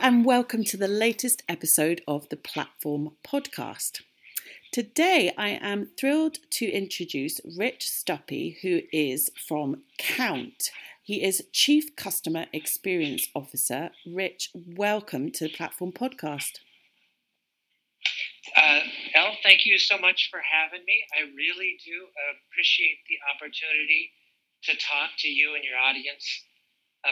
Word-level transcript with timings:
And 0.00 0.24
welcome 0.24 0.62
to 0.64 0.76
the 0.76 0.88
latest 0.88 1.42
episode 1.48 2.02
of 2.06 2.28
the 2.28 2.36
Platform 2.36 3.12
Podcast. 3.26 4.02
Today, 4.72 5.32
I 5.38 5.50
am 5.50 5.90
thrilled 5.98 6.38
to 6.50 6.66
introduce 6.66 7.40
Rich 7.56 7.88
Stuppy, 7.88 8.58
who 8.62 8.82
is 8.92 9.30
from 9.48 9.82
Kount. 9.98 10.70
He 11.02 11.22
is 11.22 11.44
Chief 11.52 11.96
Customer 11.96 12.46
Experience 12.52 13.28
Officer. 13.34 13.90
Rich, 14.06 14.50
welcome 14.54 15.30
to 15.32 15.44
the 15.44 15.52
Platform 15.52 15.92
Podcast. 15.92 16.58
Uh, 18.56 18.80
Elle, 19.14 19.36
thank 19.42 19.66
you 19.66 19.78
so 19.78 19.98
much 19.98 20.28
for 20.30 20.40
having 20.40 20.84
me. 20.86 21.04
I 21.16 21.22
really 21.34 21.78
do 21.84 22.06
appreciate 22.50 22.98
the 23.08 23.18
opportunity 23.34 24.10
to 24.64 24.72
talk 24.72 25.10
to 25.18 25.28
you 25.28 25.54
and 25.54 25.64
your 25.64 25.78
audience 25.78 26.44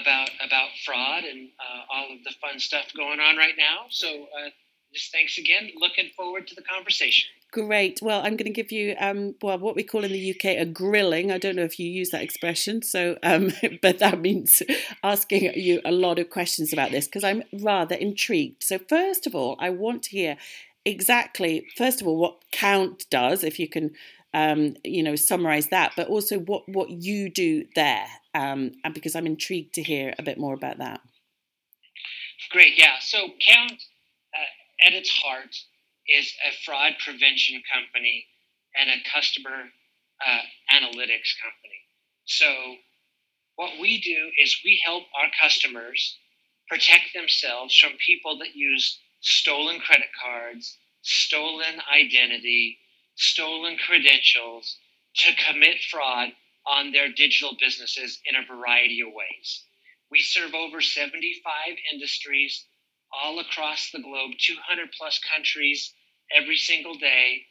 about 0.00 0.30
about 0.44 0.68
fraud 0.84 1.24
and 1.24 1.48
uh, 1.58 1.94
all 1.94 2.12
of 2.12 2.24
the 2.24 2.32
fun 2.40 2.58
stuff 2.58 2.86
going 2.96 3.20
on 3.20 3.36
right 3.36 3.54
now. 3.56 3.86
So 3.90 4.08
uh, 4.08 4.50
just 4.92 5.12
thanks 5.12 5.38
again. 5.38 5.70
Looking 5.76 6.10
forward 6.16 6.46
to 6.48 6.54
the 6.54 6.62
conversation. 6.62 7.28
Great. 7.52 8.00
Well, 8.02 8.20
I'm 8.20 8.36
going 8.36 8.46
to 8.46 8.50
give 8.50 8.72
you 8.72 8.96
um, 8.98 9.34
well 9.42 9.58
what 9.58 9.76
we 9.76 9.82
call 9.82 10.04
in 10.04 10.12
the 10.12 10.30
UK 10.30 10.56
a 10.58 10.64
grilling. 10.64 11.30
I 11.30 11.38
don't 11.38 11.56
know 11.56 11.62
if 11.62 11.78
you 11.78 11.88
use 11.88 12.10
that 12.10 12.22
expression, 12.22 12.82
so 12.82 13.16
um, 13.22 13.52
but 13.82 13.98
that 13.98 14.20
means 14.20 14.62
asking 15.02 15.52
you 15.54 15.80
a 15.84 15.92
lot 15.92 16.18
of 16.18 16.30
questions 16.30 16.72
about 16.72 16.90
this 16.90 17.06
because 17.06 17.24
I'm 17.24 17.42
rather 17.52 17.94
intrigued. 17.94 18.62
So 18.64 18.78
first 18.78 19.26
of 19.26 19.34
all, 19.34 19.56
I 19.60 19.70
want 19.70 20.04
to 20.04 20.10
hear 20.10 20.36
exactly 20.84 21.66
first 21.76 22.02
of 22.02 22.06
all 22.06 22.16
what 22.16 22.42
Kount 22.52 23.08
does, 23.08 23.42
if 23.42 23.58
you 23.58 23.68
can 23.68 23.92
um, 24.34 24.74
you 24.84 25.02
know, 25.02 25.14
summarize 25.14 25.68
that, 25.68 25.92
but 25.96 26.08
also 26.08 26.38
what 26.40 26.68
what 26.68 26.90
you 26.90 27.30
do 27.30 27.64
there, 27.76 28.06
um, 28.34 28.72
and 28.84 28.92
because 28.92 29.14
I'm 29.14 29.26
intrigued 29.26 29.74
to 29.74 29.82
hear 29.82 30.12
a 30.18 30.22
bit 30.22 30.38
more 30.38 30.54
about 30.54 30.78
that. 30.78 31.00
Great, 32.50 32.76
yeah. 32.76 32.96
So 33.00 33.28
Kount, 33.48 33.72
uh, 33.72 34.86
at 34.86 34.92
its 34.92 35.10
heart, 35.10 35.54
is 36.08 36.34
a 36.46 36.52
fraud 36.64 36.94
prevention 37.02 37.62
company 37.72 38.26
and 38.76 38.90
a 38.90 39.08
customer 39.14 39.70
uh, 40.26 40.40
analytics 40.74 41.32
company. 41.40 41.80
So 42.26 42.76
what 43.54 43.80
we 43.80 44.00
do 44.00 44.30
is 44.42 44.60
we 44.64 44.82
help 44.84 45.04
our 45.16 45.30
customers 45.40 46.18
protect 46.68 47.14
themselves 47.14 47.78
from 47.78 47.92
people 48.04 48.38
that 48.38 48.56
use 48.56 48.98
stolen 49.20 49.78
credit 49.78 50.08
cards, 50.20 50.76
stolen 51.02 51.80
identity, 51.94 52.78
stolen 53.16 53.76
credentials 53.78 54.78
to 55.16 55.34
commit 55.36 55.76
fraud 55.90 56.30
on 56.66 56.92
their 56.92 57.08
digital 57.12 57.56
businesses 57.60 58.20
in 58.26 58.36
a 58.36 58.46
variety 58.46 59.00
of 59.00 59.08
ways. 59.12 59.64
We 60.10 60.20
serve 60.20 60.54
over 60.54 60.80
75 60.80 61.76
industries 61.92 62.64
all 63.12 63.38
across 63.38 63.90
the 63.90 64.00
globe, 64.00 64.32
200 64.38 64.88
plus 64.98 65.18
countries 65.18 65.92
every 66.36 66.56
single 66.56 66.94
day, 66.94 67.42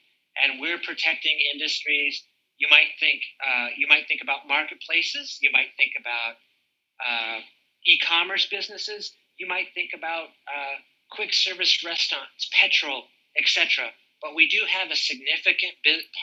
and 0.42 0.60
we're 0.60 0.80
protecting 0.80 1.38
industries. 1.54 2.24
You 2.58 2.68
might 2.70 2.90
think 3.00 3.22
uh, 3.46 3.68
you 3.78 3.88
might 3.88 4.08
think 4.08 4.22
about 4.22 4.48
marketplaces. 4.48 5.40
You 5.42 5.52
might 5.52 5.70
think 5.78 5.92
about 6.00 6.36
uh, 7.06 7.40
e-commerce 7.86 8.48
businesses. 8.48 9.14
You 9.38 9.48
might 9.48 9.68
think 9.74 9.92
about 9.96 10.30
uh, 10.48 10.76
quick 11.12 11.34
service 11.34 11.84
restaurants, 11.84 12.50
petrol, 12.60 13.04
etc. 13.38 13.92
But 14.24 14.36
we 14.36 14.48
do 14.48 14.62
have 14.66 14.90
a 14.90 14.96
significant 14.96 15.74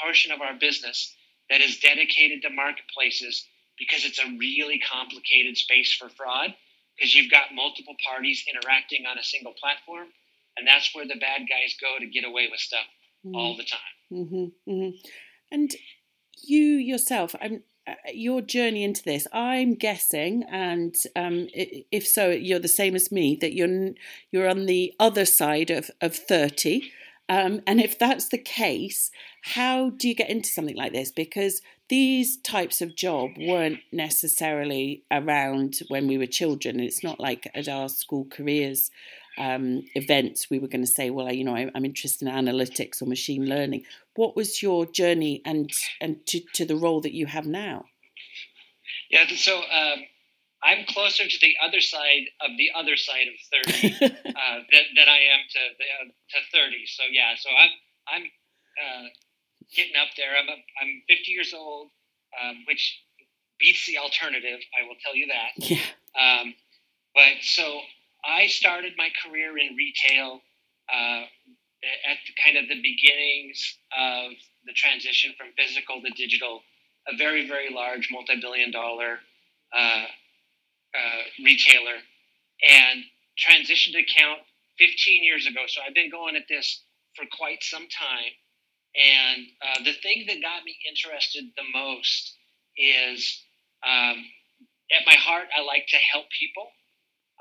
portion 0.02 0.32
of 0.32 0.40
our 0.40 0.54
business 0.58 1.14
that 1.50 1.60
is 1.60 1.78
dedicated 1.78 2.42
to 2.42 2.50
marketplaces 2.50 3.46
because 3.78 4.04
it's 4.04 4.18
a 4.18 4.36
really 4.38 4.78
complicated 4.78 5.56
space 5.56 5.92
for 5.92 6.08
fraud 6.08 6.54
because 6.96 7.14
you've 7.14 7.30
got 7.30 7.54
multiple 7.54 7.96
parties 8.06 8.44
interacting 8.48 9.06
on 9.06 9.18
a 9.18 9.22
single 9.22 9.52
platform 9.52 10.06
and 10.56 10.66
that's 10.66 10.94
where 10.94 11.06
the 11.06 11.16
bad 11.20 11.40
guys 11.48 11.74
go 11.80 11.98
to 11.98 12.06
get 12.06 12.24
away 12.24 12.48
with 12.50 12.60
stuff 12.60 12.86
mm-hmm. 13.24 13.34
all 13.34 13.56
the 13.56 13.64
time 13.64 13.80
mm-hmm, 14.12 14.70
mm-hmm. 14.70 14.96
and 15.50 15.72
you 16.42 16.62
yourself 16.62 17.34
i'm 17.40 17.62
uh, 17.86 17.94
your 18.12 18.42
journey 18.42 18.84
into 18.84 19.02
this 19.02 19.26
i'm 19.32 19.74
guessing 19.74 20.44
and 20.50 20.94
um, 21.16 21.48
if 21.54 22.06
so 22.06 22.28
you're 22.28 22.58
the 22.58 22.68
same 22.68 22.94
as 22.94 23.10
me 23.10 23.36
that 23.40 23.54
you're 23.54 23.90
you're 24.30 24.48
on 24.48 24.66
the 24.66 24.92
other 25.00 25.24
side 25.24 25.70
of, 25.70 25.90
of 26.02 26.14
30 26.14 26.92
um, 27.30 27.60
and 27.64 27.80
if 27.80 27.96
that's 27.96 28.28
the 28.28 28.38
case, 28.38 29.12
how 29.42 29.90
do 29.90 30.08
you 30.08 30.16
get 30.16 30.28
into 30.28 30.48
something 30.48 30.76
like 30.76 30.92
this? 30.92 31.12
Because 31.12 31.62
these 31.88 32.36
types 32.38 32.80
of 32.80 32.96
job 32.96 33.30
weren't 33.38 33.78
necessarily 33.92 35.04
around 35.12 35.78
when 35.88 36.08
we 36.08 36.18
were 36.18 36.26
children. 36.26 36.80
It's 36.80 37.04
not 37.04 37.20
like 37.20 37.48
at 37.54 37.68
our 37.68 37.88
school 37.88 38.26
careers 38.28 38.90
um, 39.38 39.84
events 39.94 40.50
we 40.50 40.58
were 40.58 40.66
going 40.66 40.84
to 40.84 40.90
say, 40.90 41.10
well, 41.10 41.32
you 41.32 41.44
know, 41.44 41.54
I, 41.54 41.70
am 41.72 41.84
interested 41.84 42.26
in 42.26 42.34
analytics 42.34 43.00
or 43.00 43.06
machine 43.06 43.46
learning. 43.46 43.84
What 44.16 44.34
was 44.34 44.60
your 44.60 44.84
journey 44.84 45.40
and 45.44 45.70
and 46.00 46.26
to, 46.26 46.40
to 46.54 46.64
the 46.64 46.76
role 46.76 47.00
that 47.02 47.14
you 47.14 47.26
have 47.26 47.46
now? 47.46 47.84
Yeah, 49.08 49.26
so 49.36 49.58
um, 49.58 50.00
I'm 50.62 50.84
closer 50.86 51.24
to 51.26 51.38
the 51.40 51.54
other 51.64 51.80
side 51.80 52.28
of 52.42 52.50
the 52.58 52.70
other 52.76 52.96
side 52.96 53.28
of 53.28 53.64
30 53.64 53.94
uh, 54.04 54.58
than, 54.70 54.84
than 54.96 55.08
I 55.08 55.20
am 55.32 55.40
to 55.50 55.60
uh, 55.60 56.04
to 56.04 56.38
30. 56.52 56.86
So 56.86 57.02
yeah, 57.10 57.34
so 57.36 57.48
I'm 57.48 57.70
I'm 58.08 58.24
uh, 58.24 59.08
getting 59.74 59.96
up 59.96 60.08
there. 60.16 60.36
I'm 60.36 60.48
a, 60.48 60.58
I'm 60.80 61.02
50 61.08 61.30
years 61.32 61.54
old, 61.56 61.88
um, 62.42 62.64
which 62.66 63.00
beats 63.58 63.86
the 63.86 63.98
alternative. 63.98 64.60
I 64.76 64.86
will 64.86 64.96
tell 65.02 65.16
you 65.16 65.28
that. 65.28 65.52
Yeah. 65.56 65.80
Um, 66.18 66.54
but 67.14 67.42
so 67.42 67.80
I 68.24 68.46
started 68.48 68.92
my 68.96 69.08
career 69.24 69.56
in 69.56 69.76
retail 69.76 70.40
uh, 70.92 71.24
at 71.24 72.18
the, 72.26 72.34
kind 72.42 72.58
of 72.58 72.68
the 72.68 72.80
beginnings 72.82 73.78
of 73.96 74.32
the 74.66 74.72
transition 74.74 75.32
from 75.38 75.48
physical 75.56 76.02
to 76.02 76.10
digital. 76.10 76.60
A 77.08 77.16
very 77.16 77.48
very 77.48 77.72
large 77.72 78.08
multi-billion 78.12 78.70
dollar 78.70 79.20
uh, 80.94 81.44
retailer 81.44 81.98
and 82.68 83.04
transitioned 83.38 83.98
account 83.98 84.40
15 84.78 85.24
years 85.24 85.46
ago. 85.46 85.60
So 85.66 85.80
I've 85.86 85.94
been 85.94 86.10
going 86.10 86.36
at 86.36 86.48
this 86.48 86.82
for 87.16 87.24
quite 87.36 87.62
some 87.62 87.86
time. 87.88 88.32
And 88.96 89.46
uh, 89.62 89.84
the 89.84 89.94
thing 90.02 90.24
that 90.26 90.42
got 90.42 90.64
me 90.64 90.76
interested 90.88 91.44
the 91.56 91.62
most 91.72 92.36
is 92.76 93.44
um, 93.86 94.24
at 94.90 95.06
my 95.06 95.14
heart, 95.14 95.46
I 95.56 95.62
like 95.62 95.86
to 95.88 95.96
help 96.12 96.26
people. 96.38 96.66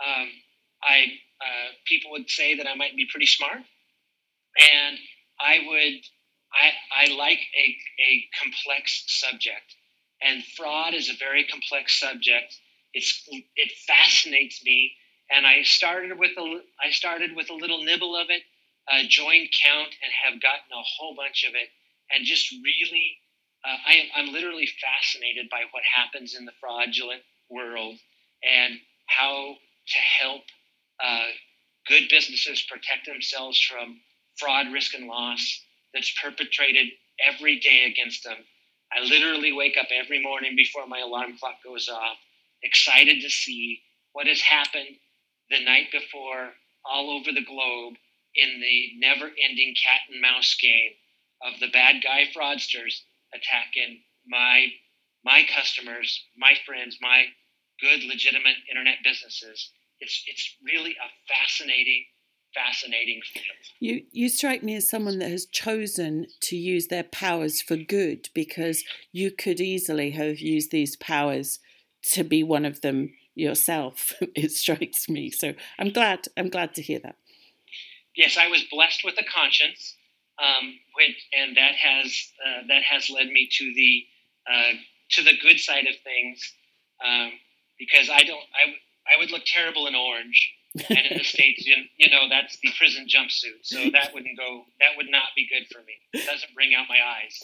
Um, 0.05 0.29
I 0.83 1.05
uh, 1.41 1.71
people 1.87 2.11
would 2.11 2.29
say 2.29 2.55
that 2.55 2.67
I 2.67 2.75
might 2.75 2.95
be 2.95 3.07
pretty 3.09 3.25
smart, 3.25 3.57
and 3.57 4.97
I 5.39 5.59
would 5.67 5.99
I, 6.53 6.71
I 7.03 7.13
like 7.13 7.39
a, 7.39 7.75
a 8.01 8.25
complex 8.41 9.03
subject, 9.07 9.75
and 10.21 10.43
fraud 10.55 10.93
is 10.93 11.09
a 11.09 11.17
very 11.17 11.45
complex 11.45 11.99
subject 11.99 12.55
it's 12.93 13.27
it 13.55 13.71
fascinates 13.87 14.63
me, 14.63 14.93
and 15.31 15.45
I 15.45 15.63
started 15.63 16.17
with 16.17 16.31
a 16.37 16.61
I 16.83 16.91
started 16.91 17.35
with 17.35 17.49
a 17.49 17.53
little 17.53 17.83
nibble 17.83 18.15
of 18.15 18.27
it, 18.29 18.41
uh, 18.91 19.03
joined 19.07 19.49
Kount, 19.63 19.93
and 20.03 20.11
have 20.23 20.41
gotten 20.41 20.71
a 20.73 20.83
whole 20.97 21.15
bunch 21.15 21.45
of 21.47 21.55
it, 21.55 21.69
and 22.11 22.25
just 22.25 22.51
really, 22.51 23.17
uh, 23.65 23.77
I 23.87 23.93
am 23.93 24.07
I'm 24.15 24.33
literally 24.33 24.67
fascinated 24.81 25.49
by 25.49 25.63
what 25.71 25.83
happens 25.95 26.35
in 26.35 26.45
the 26.45 26.53
fraudulent 26.59 27.21
world 27.49 27.97
and 28.43 28.79
how 29.07 29.55
to 29.87 29.99
help 30.21 30.43
uh, 31.03 31.27
good 31.87 32.03
businesses 32.09 32.61
protect 32.63 33.05
themselves 33.05 33.59
from 33.59 33.99
fraud, 34.37 34.67
risk, 34.71 34.93
and 34.93 35.07
loss 35.07 35.61
that's 35.93 36.13
perpetrated 36.21 36.87
every 37.27 37.59
day 37.59 37.85
against 37.91 38.23
them. 38.23 38.37
I 38.91 39.03
literally 39.03 39.51
wake 39.51 39.77
up 39.79 39.87
every 39.91 40.21
morning 40.21 40.55
before 40.55 40.87
my 40.87 40.99
alarm 40.99 41.37
clock 41.37 41.55
goes 41.63 41.89
off 41.89 42.17
excited 42.63 43.21
to 43.21 43.29
see 43.29 43.81
what 44.13 44.27
has 44.27 44.41
happened 44.41 44.97
the 45.49 45.63
night 45.63 45.87
before 45.91 46.51
all 46.85 47.11
over 47.11 47.31
the 47.31 47.45
globe 47.45 47.93
in 48.35 48.61
the 48.61 48.91
never 48.99 49.25
ending 49.25 49.75
cat 49.75 50.01
and 50.11 50.21
mouse 50.21 50.55
game 50.61 50.91
of 51.41 51.59
the 51.59 51.69
bad 51.71 52.01
guy 52.03 52.25
fraudsters 52.35 53.01
attacking 53.33 54.01
my 54.27 54.67
my 55.25 55.43
customers, 55.53 56.23
my 56.37 56.53
friends, 56.65 56.97
my 57.01 57.25
good 57.81 58.03
legitimate 58.03 58.55
internet 58.69 58.97
businesses. 59.03 59.71
It's 59.99 60.23
it's 60.27 60.55
really 60.63 60.91
a 60.91 61.09
fascinating 61.27 62.05
fascinating 62.53 63.21
field. 63.33 63.45
You 63.79 64.03
you 64.11 64.29
strike 64.29 64.63
me 64.63 64.75
as 64.75 64.89
someone 64.89 65.19
that 65.19 65.31
has 65.31 65.45
chosen 65.45 66.27
to 66.41 66.55
use 66.55 66.87
their 66.87 67.03
powers 67.03 67.61
for 67.61 67.75
good 67.75 68.29
because 68.33 68.83
you 69.11 69.31
could 69.31 69.59
easily 69.59 70.11
have 70.11 70.39
used 70.39 70.71
these 70.71 70.95
powers 70.95 71.59
to 72.11 72.23
be 72.23 72.43
one 72.43 72.65
of 72.65 72.81
them 72.81 73.13
yourself. 73.35 74.13
it 74.35 74.51
strikes 74.51 75.09
me. 75.09 75.29
So 75.29 75.53
I'm 75.77 75.89
glad. 75.89 76.27
I'm 76.37 76.49
glad 76.49 76.73
to 76.75 76.81
hear 76.81 76.99
that. 76.99 77.15
Yes, 78.15 78.37
I 78.37 78.47
was 78.47 78.63
blessed 78.71 79.03
with 79.05 79.15
a 79.17 79.23
conscience, 79.23 79.95
um, 80.39 80.73
which, 80.95 81.15
and 81.37 81.55
that 81.55 81.75
has 81.75 82.31
uh, 82.45 82.67
that 82.67 82.83
has 82.83 83.09
led 83.09 83.27
me 83.27 83.47
to 83.51 83.73
the 83.73 84.05
uh, 84.51 84.73
to 85.11 85.23
the 85.23 85.33
good 85.41 85.59
side 85.59 85.87
of 85.87 85.95
things. 86.03 86.53
Um, 87.05 87.31
because 87.77 88.09
I 88.09 88.23
don't, 88.23 88.43
I, 88.53 88.75
I 89.07 89.19
would 89.19 89.31
look 89.31 89.43
terrible 89.45 89.87
in 89.87 89.95
orange 89.95 90.53
and 90.89 90.99
in 91.09 91.17
the 91.17 91.23
states, 91.35 91.65
you 91.65 92.09
know, 92.11 92.27
that's 92.29 92.57
the 92.59 92.69
prison 92.77 93.07
jumpsuit. 93.07 93.63
So 93.63 93.89
that 93.91 94.13
wouldn't 94.13 94.37
go. 94.37 94.65
That 94.79 94.97
would 94.97 95.09
not 95.09 95.29
be 95.35 95.47
good 95.47 95.67
for 95.73 95.79
me. 95.79 95.93
It 96.13 96.25
doesn't 96.25 96.53
bring 96.53 96.75
out 96.75 96.87
my 96.89 96.97
eyes. 96.97 97.41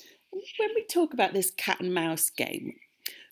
When 0.57 0.69
we 0.75 0.85
talk 0.85 1.13
about 1.13 1.33
this 1.33 1.51
cat 1.51 1.79
and 1.79 1.93
mouse 1.93 2.29
game, 2.29 2.75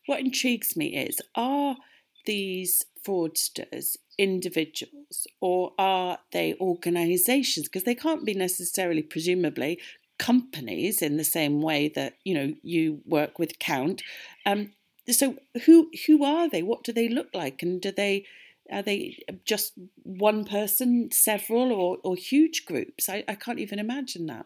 what 0.05 0.19
intrigues 0.19 0.75
me 0.75 0.95
is 0.95 1.21
are 1.35 1.77
these 2.25 2.85
fraudsters 3.05 3.97
individuals 4.17 5.27
or 5.41 5.73
are 5.77 6.19
they 6.31 6.55
organizations? 6.59 7.67
Because 7.67 7.83
they 7.83 7.95
can't 7.95 8.25
be 8.25 8.33
necessarily 8.33 9.01
presumably 9.01 9.79
companies 10.19 11.01
in 11.01 11.17
the 11.17 11.23
same 11.23 11.61
way 11.61 11.89
that 11.89 12.13
you 12.23 12.33
know 12.33 12.53
you 12.61 13.01
work 13.05 13.39
with 13.39 13.59
Kount. 13.59 14.01
Um, 14.45 14.71
so 15.09 15.35
who 15.65 15.89
who 16.07 16.23
are 16.23 16.49
they? 16.49 16.63
What 16.63 16.83
do 16.83 16.93
they 16.93 17.09
look 17.09 17.29
like? 17.33 17.61
And 17.61 17.81
do 17.81 17.91
they 17.91 18.25
are 18.71 18.81
they 18.81 19.23
just 19.45 19.73
one 20.03 20.45
person 20.45 21.09
several 21.11 21.71
or, 21.71 21.97
or 22.03 22.15
huge 22.15 22.65
groups? 22.65 23.09
I, 23.09 23.23
I 23.27 23.35
can't 23.35 23.59
even 23.59 23.79
imagine 23.79 24.27
that. 24.27 24.45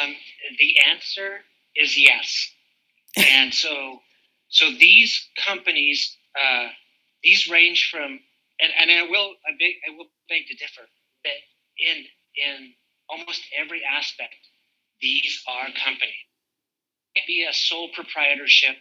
Um, 0.00 0.14
the 0.58 0.74
answer 0.90 1.40
is 1.76 1.98
yes. 1.98 2.52
And 3.16 3.52
so 3.52 4.00
so 4.50 4.70
these 4.78 5.28
companies 5.46 6.16
uh, 6.38 6.68
these 7.24 7.48
range 7.48 7.90
from 7.90 8.20
and, 8.60 8.72
and 8.78 8.90
I 8.90 9.02
will 9.10 9.32
I, 9.46 9.52
beg, 9.58 9.74
I 9.88 9.96
will 9.96 10.06
beg 10.28 10.46
to 10.48 10.54
differ 10.54 10.82
that 11.24 11.38
in 11.78 12.04
in 12.36 12.72
almost 13.08 13.42
every 13.58 13.82
aspect 13.84 14.36
these 15.00 15.42
are 15.48 15.66
companies. 15.82 16.14
It 17.14 17.24
be 17.26 17.46
a 17.48 17.52
sole 17.52 17.88
proprietorship, 17.94 18.76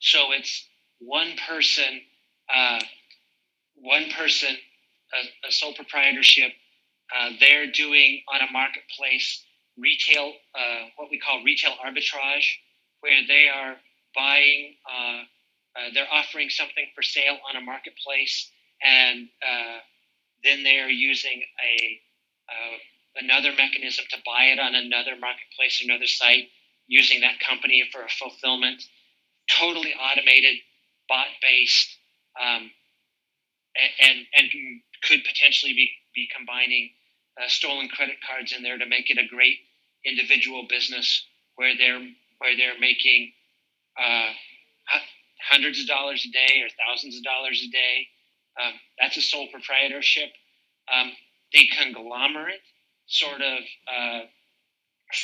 so 0.00 0.32
it's 0.32 0.66
one 0.98 1.34
person, 1.48 2.00
uh, 2.52 2.80
one 3.76 4.10
person, 4.10 4.56
a, 5.14 5.48
a 5.48 5.52
sole 5.52 5.74
proprietorship. 5.74 6.52
Uh, 7.14 7.30
they're 7.40 7.70
doing 7.70 8.22
on 8.32 8.40
a 8.40 8.52
marketplace 8.52 9.44
retail, 9.78 10.32
uh, 10.54 10.86
what 10.96 11.08
we 11.10 11.18
call 11.18 11.42
retail 11.44 11.72
arbitrage, 11.84 12.46
where 13.00 13.20
they 13.28 13.48
are 13.48 13.76
buying, 14.18 14.74
uh, 14.84 15.22
uh, 15.78 15.88
they're 15.94 16.12
offering 16.12 16.50
something 16.50 16.86
for 16.94 17.02
sale 17.02 17.38
on 17.48 17.56
a 17.56 17.64
marketplace, 17.64 18.50
and 18.82 19.28
uh, 19.42 19.78
then 20.42 20.64
they 20.64 20.80
are 20.80 20.90
using 20.90 21.42
a 21.64 22.00
another 23.16 23.50
mechanism 23.58 24.04
to 24.10 24.16
buy 24.24 24.44
it 24.44 24.58
on 24.58 24.74
another 24.74 25.16
marketplace, 25.20 25.82
another 25.84 26.06
site, 26.06 26.48
using 26.86 27.20
that 27.20 27.40
company 27.40 27.82
for 27.92 28.02
a 28.02 28.08
fulfillment. 28.08 28.82
Totally 29.50 29.92
automated, 29.94 30.56
bot 31.08 31.26
based, 31.42 31.96
um, 32.40 32.70
and, 34.00 34.18
and 34.36 34.50
could 35.02 35.24
potentially 35.24 35.72
be, 35.72 35.90
be 36.14 36.28
combining 36.34 36.90
uh, 37.40 37.48
stolen 37.48 37.88
credit 37.88 38.16
cards 38.26 38.52
in 38.52 38.62
there 38.62 38.78
to 38.78 38.86
make 38.86 39.10
it 39.10 39.18
a 39.18 39.26
great 39.26 39.58
individual 40.04 40.66
business 40.68 41.26
where 41.56 41.74
they're 41.76 42.06
where 42.38 42.56
they're 42.56 42.78
making 42.78 43.32
uh, 43.98 44.32
hundreds 45.50 45.80
of 45.80 45.86
dollars 45.86 46.26
a 46.28 46.32
day 46.32 46.62
or 46.62 46.68
thousands 46.86 47.16
of 47.16 47.24
dollars 47.24 47.62
a 47.66 47.70
day. 47.70 48.06
Um, 48.60 48.72
that's 49.00 49.16
a 49.16 49.22
sole 49.22 49.48
proprietorship. 49.52 50.30
Um, 50.92 51.12
the 51.52 51.68
conglomerate 51.78 52.60
sort 53.06 53.40
of 53.40 53.58
uh, 53.86 54.20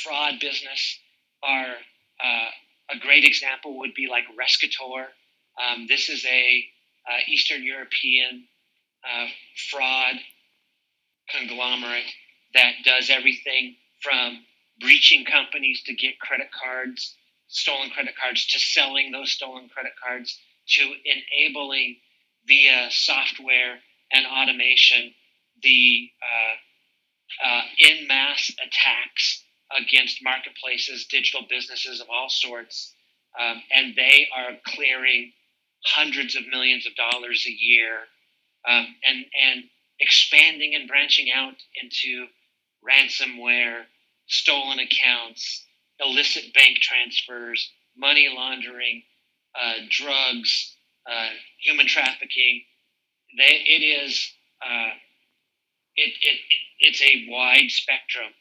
fraud 0.03 0.35
business 0.39 0.99
are 1.43 1.75
uh, 2.23 2.49
a 2.95 2.99
great 2.99 3.23
example 3.23 3.77
would 3.79 3.93
be 3.93 4.07
like 4.09 4.23
Rescator. 4.39 5.07
Um, 5.61 5.85
this 5.87 6.09
is 6.09 6.25
a 6.25 6.65
uh, 7.09 7.17
Eastern 7.27 7.63
European 7.63 8.45
uh, 9.03 9.27
fraud 9.69 10.15
conglomerate 11.29 12.11
that 12.53 12.73
does 12.83 13.09
everything 13.09 13.75
from 14.01 14.39
breaching 14.79 15.25
companies 15.25 15.81
to 15.83 15.93
get 15.93 16.19
credit 16.19 16.47
cards, 16.51 17.15
stolen 17.47 17.89
credit 17.89 18.13
cards, 18.21 18.45
to 18.47 18.59
selling 18.59 19.11
those 19.11 19.31
stolen 19.31 19.69
credit 19.69 19.93
cards, 20.03 20.39
to 20.67 20.93
enabling 21.05 21.97
via 22.47 22.87
software 22.89 23.79
and 24.11 24.25
automation 24.25 25.13
the 25.63 26.09
uh, 26.21 27.47
uh, 27.47 27.61
in 27.79 28.07
mass 28.07 28.51
attacks 28.65 29.43
against 29.77 30.23
marketplaces, 30.23 31.05
digital 31.05 31.45
businesses 31.49 31.99
of 32.01 32.07
all 32.09 32.29
sorts, 32.29 32.93
um, 33.39 33.61
and 33.73 33.95
they 33.95 34.27
are 34.35 34.51
clearing 34.65 35.31
hundreds 35.85 36.35
of 36.35 36.43
millions 36.49 36.85
of 36.85 36.93
dollars 36.95 37.45
a 37.47 37.51
year, 37.51 37.99
um, 38.67 38.87
and 39.03 39.25
and 39.47 39.63
expanding 39.99 40.75
and 40.75 40.87
branching 40.87 41.31
out 41.31 41.55
into 41.81 42.27
ransomware, 42.87 43.83
stolen 44.27 44.79
accounts, 44.79 45.64
illicit 45.99 46.53
bank 46.53 46.77
transfers, 46.77 47.71
money 47.97 48.29
laundering, 48.35 49.03
uh, 49.59 49.75
drugs, 49.89 50.75
uh, 51.09 51.29
human 51.61 51.87
trafficking. 51.87 52.63
They, 53.37 53.61
it 53.65 53.83
is 53.83 54.33
uh, 54.65 54.89
it, 55.95 56.13
it, 56.21 56.39
it's 56.79 57.01
a 57.01 57.25
wide 57.29 57.69
spectrum. 57.69 58.31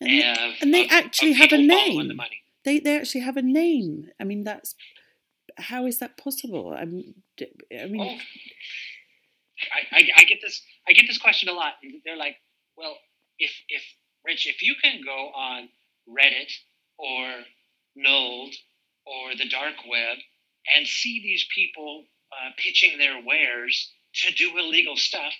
And, 0.00 0.38
of, 0.38 0.54
and 0.62 0.72
they 0.72 0.84
of, 0.84 0.90
actually 0.90 1.32
of 1.32 1.36
have 1.38 1.52
a 1.52 1.58
name. 1.58 2.08
The 2.08 2.24
they 2.64 2.78
they 2.78 2.96
actually 2.96 3.20
have 3.22 3.36
a 3.36 3.42
name. 3.42 4.10
I 4.18 4.24
mean, 4.24 4.44
that's 4.44 4.74
how 5.58 5.86
is 5.86 5.98
that 5.98 6.16
possible? 6.16 6.74
I 6.76 6.84
mean, 6.84 7.14
I 7.40 7.86
mean, 7.86 8.00
oh, 8.00 8.18
I, 9.72 9.96
I, 9.98 10.08
I, 10.18 10.24
get 10.24 10.38
this 10.42 10.62
I 10.88 10.92
get 10.92 11.06
this 11.06 11.18
question 11.18 11.48
a 11.48 11.52
lot. 11.52 11.74
They're 12.04 12.16
like, 12.16 12.36
well, 12.76 12.96
if 13.38 13.52
if 13.68 13.82
Rich, 14.24 14.46
if 14.46 14.62
you 14.62 14.74
can 14.82 15.00
go 15.04 15.30
on 15.34 15.68
Reddit 16.08 16.52
or 16.98 17.44
Nold 17.96 18.54
or 19.06 19.34
the 19.36 19.48
dark 19.48 19.74
web 19.88 20.18
and 20.74 20.86
see 20.86 21.20
these 21.22 21.46
people 21.54 22.04
uh, 22.32 22.50
pitching 22.56 22.98
their 22.98 23.22
wares 23.24 23.90
to 24.14 24.32
do 24.32 24.56
illegal 24.58 24.96
stuff, 24.96 25.32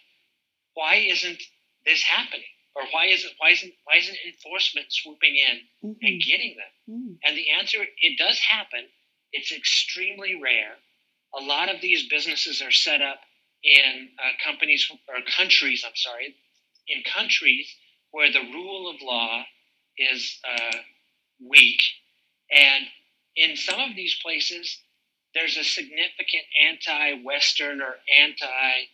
why 0.75 0.97
isn't 0.97 1.43
this 1.85 2.03
happening? 2.03 2.47
Or 2.75 2.83
why 2.93 3.07
isn't 3.07 3.33
why 3.39 3.51
isn't 3.51 3.73
why 3.85 3.97
isn't 3.97 4.17
enforcement 4.25 4.87
swooping 4.91 5.35
in 5.37 5.91
mm-hmm. 5.91 6.07
and 6.07 6.23
getting 6.23 6.57
them? 6.57 6.73
Mm. 6.89 7.19
And 7.25 7.37
the 7.37 7.51
answer, 7.51 7.79
it 8.01 8.17
does 8.17 8.39
happen. 8.39 8.87
It's 9.33 9.51
extremely 9.53 10.41
rare. 10.41 10.75
A 11.35 11.43
lot 11.43 11.73
of 11.73 11.81
these 11.81 12.09
businesses 12.09 12.63
are 12.63 12.71
set 12.71 13.03
up 13.03 13.21
in 13.65 14.09
uh, 14.19 14.33
companies 14.45 14.89
or 15.09 15.17
countries. 15.37 15.85
I'm 15.85 15.97
sorry, 15.97 16.34
in 16.87 17.03
countries 17.03 17.75
where 18.13 18.31
the 18.31 18.41
rule 18.53 18.89
of 18.89 19.03
law 19.03 19.44
is 19.99 20.39
uh, 20.49 20.77
weak, 21.49 21.81
and 22.51 22.85
in 23.37 23.56
some 23.56 23.81
of 23.81 23.97
these 23.97 24.17
places, 24.23 24.79
there's 25.35 25.56
a 25.56 25.65
significant 25.65 26.44
anti-Western 26.69 27.81
or 27.81 27.94
anti 28.20 28.87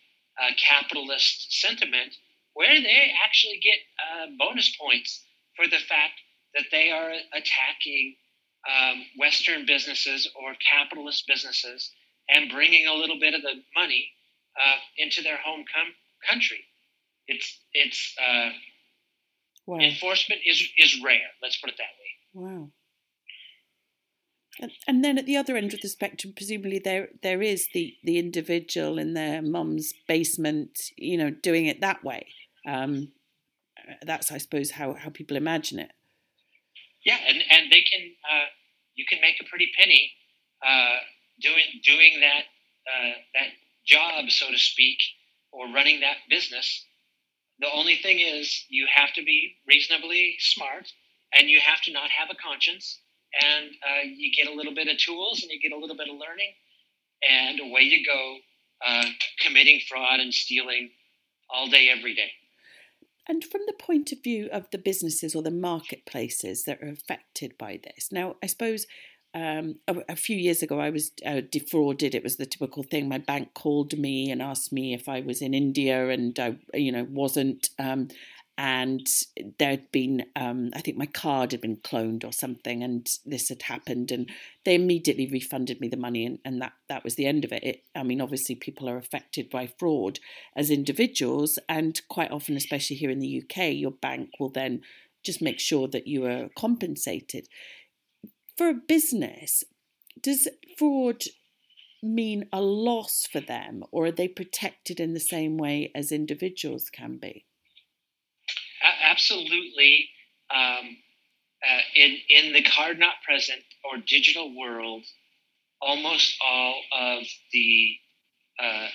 capitalist 0.58 1.60
sentiment 1.60 2.14
where 2.56 2.80
they 2.80 3.12
actually 3.24 3.60
get 3.62 3.78
uh, 4.00 4.26
bonus 4.38 4.74
points 4.76 5.22
for 5.56 5.66
the 5.66 5.78
fact 5.78 6.20
that 6.54 6.64
they 6.72 6.90
are 6.90 7.12
attacking 7.32 8.16
um, 8.66 9.04
Western 9.18 9.66
businesses 9.66 10.28
or 10.34 10.54
capitalist 10.70 11.26
businesses 11.28 11.90
and 12.28 12.50
bringing 12.50 12.86
a 12.86 12.94
little 12.94 13.20
bit 13.20 13.34
of 13.34 13.42
the 13.42 13.62
money 13.74 14.10
uh, 14.58 14.76
into 14.96 15.22
their 15.22 15.36
home 15.36 15.64
com- 15.72 15.94
country. 16.28 16.64
It's 17.28 17.60
it's 17.72 18.14
uh, 18.18 18.50
wow. 19.66 19.78
enforcement 19.78 20.40
is 20.46 20.66
is 20.78 21.00
rare. 21.02 21.30
Let's 21.42 21.56
put 21.58 21.70
it 21.70 21.76
that 21.78 21.84
way. 21.84 22.10
Wow. 22.34 22.70
And, 24.58 24.70
and 24.88 25.04
then 25.04 25.18
at 25.18 25.26
the 25.26 25.36
other 25.36 25.56
end 25.56 25.74
of 25.74 25.82
the 25.82 25.88
spectrum, 25.88 26.32
presumably 26.34 26.78
there 26.78 27.08
there 27.22 27.42
is 27.42 27.68
the 27.74 27.94
the 28.04 28.18
individual 28.18 28.98
in 28.98 29.14
their 29.14 29.42
mum's 29.42 29.92
basement, 30.08 30.78
you 30.96 31.18
know, 31.18 31.30
doing 31.30 31.66
it 31.66 31.80
that 31.80 32.02
way. 32.02 32.26
Um, 32.66 33.12
that's, 34.02 34.32
I 34.32 34.38
suppose, 34.38 34.72
how 34.72 34.94
how 34.94 35.10
people 35.10 35.36
imagine 35.36 35.78
it. 35.78 35.92
Yeah, 37.04 37.18
and 37.28 37.38
and 37.50 37.70
they 37.70 37.82
can 37.82 38.00
uh, 38.28 38.46
you 38.94 39.04
can 39.08 39.20
make 39.20 39.40
a 39.40 39.44
pretty 39.44 39.70
penny 39.78 40.12
uh, 40.66 40.98
doing 41.40 41.64
doing 41.84 42.20
that 42.20 42.44
uh, 42.90 43.14
that 43.34 43.48
job, 43.86 44.30
so 44.30 44.50
to 44.50 44.58
speak, 44.58 44.98
or 45.52 45.66
running 45.72 46.00
that 46.00 46.16
business. 46.28 46.85
The 47.60 47.72
only 47.72 47.96
thing 47.96 48.20
is 48.20 48.64
you 48.68 48.86
have 48.94 49.12
to 49.14 49.24
be 49.24 49.56
reasonably 49.66 50.36
smart, 50.38 50.92
and 51.32 51.48
you 51.48 51.60
have 51.60 51.80
to 51.82 51.92
not 51.92 52.10
have 52.10 52.28
a 52.30 52.34
conscience 52.34 53.00
and 53.42 53.70
uh, 53.82 54.02
you 54.04 54.32
get 54.34 54.50
a 54.50 54.54
little 54.54 54.74
bit 54.74 54.88
of 54.88 54.98
tools 54.98 55.42
and 55.42 55.50
you 55.50 55.60
get 55.60 55.76
a 55.76 55.78
little 55.78 55.96
bit 55.96 56.08
of 56.08 56.14
learning, 56.14 56.52
and 57.28 57.60
away 57.60 57.82
you 57.82 58.04
go, 58.06 58.36
uh, 58.86 59.04
committing 59.40 59.80
fraud 59.88 60.20
and 60.20 60.32
stealing 60.32 60.90
all 61.50 61.68
day, 61.68 61.88
every 61.88 62.14
day. 62.14 62.30
And 63.28 63.44
from 63.44 63.62
the 63.66 63.72
point 63.72 64.12
of 64.12 64.22
view 64.22 64.48
of 64.52 64.70
the 64.70 64.78
businesses 64.78 65.34
or 65.34 65.42
the 65.42 65.50
marketplaces 65.50 66.64
that 66.64 66.80
are 66.80 66.88
affected 66.88 67.58
by 67.58 67.80
this, 67.82 68.10
now 68.12 68.36
I 68.42 68.46
suppose 68.46 68.86
um, 69.36 69.74
a, 69.86 69.96
a, 70.08 70.16
few 70.16 70.36
years 70.36 70.62
ago, 70.62 70.80
I 70.80 70.88
was 70.88 71.12
uh, 71.24 71.42
defrauded. 71.50 72.14
It 72.14 72.22
was 72.22 72.36
the 72.36 72.46
typical 72.46 72.82
thing. 72.82 73.06
My 73.06 73.18
bank 73.18 73.52
called 73.52 73.98
me 73.98 74.30
and 74.30 74.40
asked 74.40 74.72
me 74.72 74.94
if 74.94 75.10
I 75.10 75.20
was 75.20 75.42
in 75.42 75.52
India, 75.52 76.08
and 76.08 76.38
I, 76.38 76.56
you 76.72 76.90
know, 76.90 77.06
wasn't. 77.10 77.68
Um, 77.78 78.08
and 78.58 79.06
there'd 79.58 79.92
been 79.92 80.24
um, 80.34 80.70
i 80.74 80.80
think 80.80 80.96
my 80.96 81.04
card 81.04 81.52
had 81.52 81.60
been 81.60 81.76
cloned 81.76 82.24
or 82.24 82.32
something 82.32 82.82
and 82.82 83.06
this 83.26 83.50
had 83.50 83.60
happened 83.60 84.10
and 84.10 84.30
they 84.64 84.74
immediately 84.74 85.28
refunded 85.28 85.78
me 85.78 85.88
the 85.88 85.96
money 85.98 86.24
and, 86.24 86.38
and 86.42 86.62
that, 86.62 86.72
that 86.88 87.04
was 87.04 87.16
the 87.16 87.26
end 87.26 87.44
of 87.44 87.52
it. 87.52 87.62
it 87.62 87.84
i 87.94 88.02
mean 88.02 88.18
obviously 88.18 88.54
people 88.54 88.88
are 88.88 88.96
affected 88.96 89.50
by 89.50 89.66
fraud 89.78 90.18
as 90.56 90.70
individuals 90.70 91.58
and 91.68 92.00
quite 92.08 92.30
often 92.30 92.56
especially 92.56 92.96
here 92.96 93.10
in 93.10 93.18
the 93.18 93.42
uk 93.44 93.58
your 93.58 93.90
bank 93.90 94.30
will 94.40 94.48
then 94.48 94.80
just 95.22 95.42
make 95.42 95.60
sure 95.60 95.86
that 95.86 96.06
you 96.06 96.24
are 96.24 96.48
compensated 96.56 97.46
for 98.56 98.68
a 98.68 98.74
business 98.74 99.64
does 100.20 100.48
fraud 100.78 101.22
mean 102.02 102.48
a 102.52 102.60
loss 102.60 103.26
for 103.30 103.40
them 103.40 103.82
or 103.90 104.06
are 104.06 104.12
they 104.12 104.28
protected 104.28 105.00
in 105.00 105.14
the 105.14 105.20
same 105.20 105.56
way 105.56 105.90
as 105.94 106.12
individuals 106.12 106.88
can 106.90 107.18
be 107.18 107.44
absolutely. 109.16 110.08
Um, 110.54 110.96
uh, 111.66 111.80
in 111.96 112.18
in 112.28 112.52
the 112.52 112.62
card 112.62 112.98
not 112.98 113.14
present 113.26 113.62
or 113.84 113.98
digital 114.06 114.56
world, 114.56 115.04
almost 115.80 116.36
all 116.44 116.80
of 116.92 117.24
the 117.52 117.96
uh, 118.58 118.88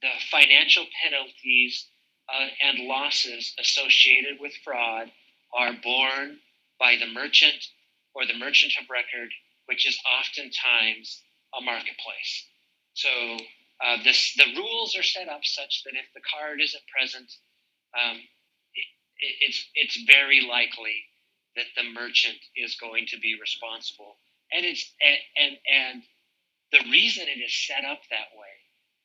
the 0.00 0.08
financial 0.30 0.86
penalties 1.02 1.86
uh, 2.32 2.48
and 2.62 2.88
losses 2.88 3.54
associated 3.60 4.40
with 4.40 4.52
fraud 4.64 5.12
are 5.56 5.72
borne 5.82 6.38
by 6.80 6.96
the 6.98 7.06
merchant 7.06 7.68
or 8.14 8.26
the 8.26 8.38
merchant 8.38 8.72
of 8.80 8.88
record, 8.90 9.30
which 9.66 9.86
is 9.86 9.98
oftentimes 10.20 11.22
a 11.58 11.60
marketplace. 11.60 12.46
So 12.94 13.08
uh, 13.84 13.96
this, 14.04 14.34
the 14.36 14.54
rules 14.56 14.96
are 14.96 15.02
set 15.02 15.28
up 15.28 15.44
such 15.44 15.82
that 15.84 15.94
if 15.94 16.06
the 16.14 16.20
card 16.20 16.60
isn't 16.60 16.82
present, 16.94 17.30
um, 17.98 18.20
it's 19.22 19.68
it's 19.74 20.02
very 20.06 20.40
likely 20.40 21.04
that 21.56 21.66
the 21.76 21.84
merchant 21.84 22.38
is 22.56 22.76
going 22.76 23.06
to 23.08 23.18
be 23.20 23.38
responsible, 23.40 24.16
and 24.52 24.64
it's 24.64 24.92
and 25.00 25.18
and, 25.36 25.56
and 25.66 26.02
the 26.72 26.90
reason 26.90 27.28
it 27.28 27.40
is 27.40 27.66
set 27.66 27.84
up 27.84 28.00
that 28.10 28.32
way 28.34 28.54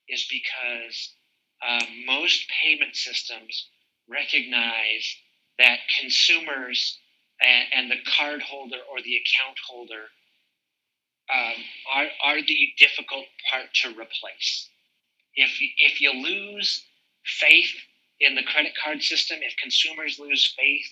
is 0.09 0.27
because 0.31 1.13
uh, 1.61 1.83
most 2.05 2.45
payment 2.63 2.95
systems 2.95 3.69
recognize 4.09 5.15
that 5.59 5.79
consumers 5.99 6.97
and, 7.41 7.65
and 7.73 7.91
the 7.91 7.97
card 8.17 8.41
holder 8.41 8.77
or 8.91 9.01
the 9.01 9.15
account 9.15 9.57
holder 9.67 10.05
um, 11.33 11.63
are, 11.93 12.07
are 12.23 12.41
the 12.41 12.69
difficult 12.77 13.25
part 13.49 13.65
to 13.83 13.89
replace. 13.89 14.69
If, 15.35 15.51
if 15.77 16.01
you 16.01 16.13
lose 16.13 16.83
faith 17.25 17.69
in 18.19 18.35
the 18.35 18.43
credit 18.43 18.73
card 18.81 19.03
system, 19.03 19.39
if 19.41 19.55
consumers 19.61 20.19
lose 20.19 20.53
faith 20.57 20.87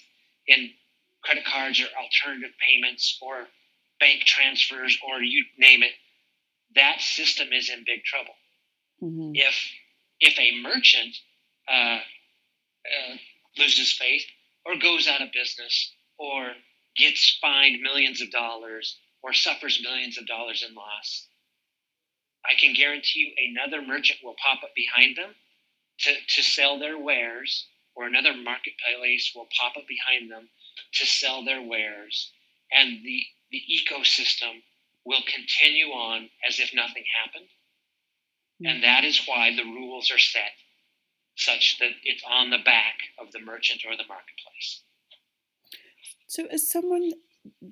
in 0.47 0.69
credit 1.23 1.45
cards 1.45 1.79
or 1.81 1.87
alternative 1.99 2.51
payments 2.67 3.17
or 3.21 3.47
bank 3.99 4.21
transfers 4.25 4.97
or 5.07 5.21
you 5.21 5.43
name 5.57 5.81
it, 5.81 5.93
that 6.75 7.01
system 7.01 7.47
is 7.51 7.69
in 7.69 7.83
big 7.85 8.03
trouble. 8.03 8.35
Mm-hmm. 9.01 9.31
If 9.33 9.71
if 10.19 10.37
a 10.39 10.61
merchant 10.61 11.17
uh, 11.67 11.99
uh, 11.99 13.15
loses 13.57 13.91
faith 13.93 14.23
or 14.65 14.75
goes 14.75 15.07
out 15.07 15.21
of 15.21 15.31
business 15.31 15.91
or 16.17 16.53
gets 16.97 17.37
fined 17.41 17.81
millions 17.81 18.21
of 18.21 18.31
dollars 18.31 18.97
or 19.21 19.33
suffers 19.33 19.81
millions 19.81 20.17
of 20.17 20.27
dollars 20.27 20.63
in 20.67 20.75
loss, 20.75 21.27
I 22.45 22.53
can 22.59 22.73
guarantee 22.73 23.19
you 23.19 23.51
another 23.51 23.81
merchant 23.81 24.19
will 24.23 24.35
pop 24.43 24.63
up 24.63 24.75
behind 24.75 25.17
them 25.17 25.35
to, 25.99 26.13
to 26.35 26.43
sell 26.43 26.77
their 26.77 26.97
wares, 26.97 27.65
or 27.95 28.05
another 28.05 28.33
marketplace 28.33 29.31
will 29.35 29.47
pop 29.59 29.77
up 29.77 29.87
behind 29.87 30.29
them 30.29 30.49
to 30.93 31.05
sell 31.05 31.43
their 31.43 31.61
wares, 31.61 32.31
and 32.71 33.03
the, 33.03 33.23
the 33.51 33.61
ecosystem 33.71 34.61
will 35.05 35.21
continue 35.27 35.87
on 35.87 36.29
as 36.47 36.59
if 36.59 36.73
nothing 36.73 37.03
happened. 37.23 37.47
Mm-hmm. 38.61 38.67
And 38.67 38.83
that 38.83 39.03
is 39.03 39.25
why 39.25 39.55
the 39.55 39.63
rules 39.63 40.11
are 40.11 40.19
set 40.19 40.51
such 41.35 41.77
that 41.79 41.91
it's 42.03 42.23
on 42.29 42.49
the 42.49 42.63
back 42.63 42.95
of 43.19 43.31
the 43.31 43.39
merchant 43.39 43.81
or 43.85 43.95
the 43.97 44.07
marketplace. 44.07 44.81
So, 46.35 46.47
as 46.47 46.69
someone 46.69 47.11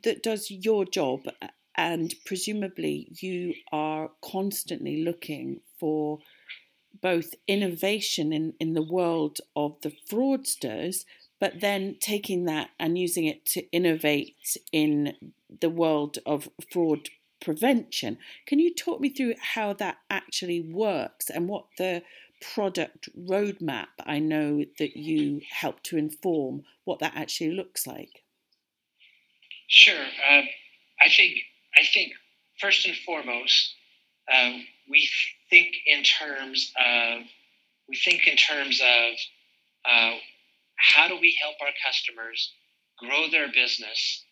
that 0.04 0.24
does 0.24 0.50
your 0.50 0.86
job, 0.86 1.28
and 1.76 2.16
presumably 2.26 3.10
you 3.20 3.56
are 3.74 4.12
constantly 4.24 5.04
looking 5.04 5.60
for 5.78 6.20
both 7.02 7.36
innovation 7.46 8.32
in, 8.32 8.54
in 8.62 8.74
the 8.74 8.82
world 8.82 9.40
of 9.54 9.82
the 9.82 9.92
fraudsters, 10.10 11.04
but 11.42 11.60
then 11.60 11.98
taking 12.00 12.46
that 12.46 12.70
and 12.80 12.98
using 12.98 13.26
it 13.26 13.46
to 13.48 13.70
innovate 13.72 14.56
in 14.72 15.16
the 15.60 15.70
world 15.70 16.20
of 16.26 16.48
fraud 16.72 17.10
prevention. 17.42 18.18
Can 18.48 18.60
you 18.60 18.74
talk 18.74 19.02
me 19.02 19.10
through 19.10 19.34
how 19.42 19.74
that 19.74 19.98
actually 20.10 20.62
works 20.62 21.30
and 21.30 21.50
what 21.50 21.66
the 21.78 22.02
product 22.40 23.10
roadmap 23.20 23.88
I 24.06 24.20
know 24.20 24.64
that 24.80 24.96
you 24.96 25.42
help 25.50 25.84
to 25.84 25.98
inform 25.98 26.62
what 26.86 27.00
that 27.00 27.12
actually 27.14 27.52
looks 27.52 27.86
like? 27.86 28.23
Sure. 29.74 30.06
Um, 30.30 30.46
I 31.02 31.10
think 31.10 31.40
I 31.76 31.84
think 31.92 32.14
first 32.62 32.86
and 32.86 32.96
foremost, 32.96 33.74
uh, 34.32 34.52
we 34.88 35.10
think 35.50 35.74
in 35.88 36.04
terms 36.04 36.72
of 36.78 37.24
we 37.90 37.96
think 37.98 38.28
in 38.28 38.38
terms 38.38 38.80
of 38.82 39.14
uh, 39.90 40.16
how 40.78 41.08
do 41.08 41.18
we 41.20 41.36
help 41.42 41.56
our 41.60 41.74
customers 41.84 42.54
grow 43.00 43.30
their 43.32 43.48
business, 43.52 44.24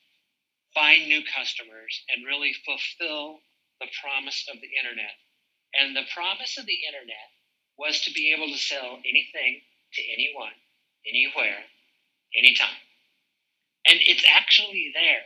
find 0.75 1.07
new 1.07 1.23
customers, 1.35 2.03
and 2.13 2.23
really 2.27 2.53
fulfill 2.63 3.39
the 3.81 3.87
promise 4.03 4.45
of 4.53 4.61
the 4.61 4.69
internet. 4.77 5.17
And 5.73 5.95
the 5.95 6.05
promise 6.13 6.59
of 6.59 6.67
the 6.67 6.79
internet 6.87 7.29
was 7.79 8.01
to 8.01 8.11
be 8.13 8.31
able 8.37 8.47
to 8.53 8.59
sell 8.59 8.99
anything 9.09 9.61
to 9.95 10.01
anyone, 10.13 10.53
anywhere, 11.07 11.65
anytime. 12.37 12.77
And 13.87 13.97
it's 14.01 14.25
actually 14.29 14.91
there. 14.93 15.23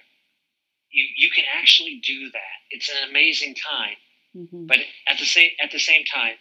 You, 0.95 1.03
you 1.17 1.29
can 1.29 1.43
actually 1.59 1.99
do 2.05 2.31
that. 2.31 2.55
It's 2.71 2.87
an 2.87 3.09
amazing 3.09 3.55
time. 3.55 3.99
Mm-hmm. 4.35 4.65
But 4.67 4.79
at 5.07 5.19
the 5.19 5.25
same 5.25 5.51
at 5.61 5.71
the 5.71 5.79
same 5.79 6.05
time, 6.05 6.35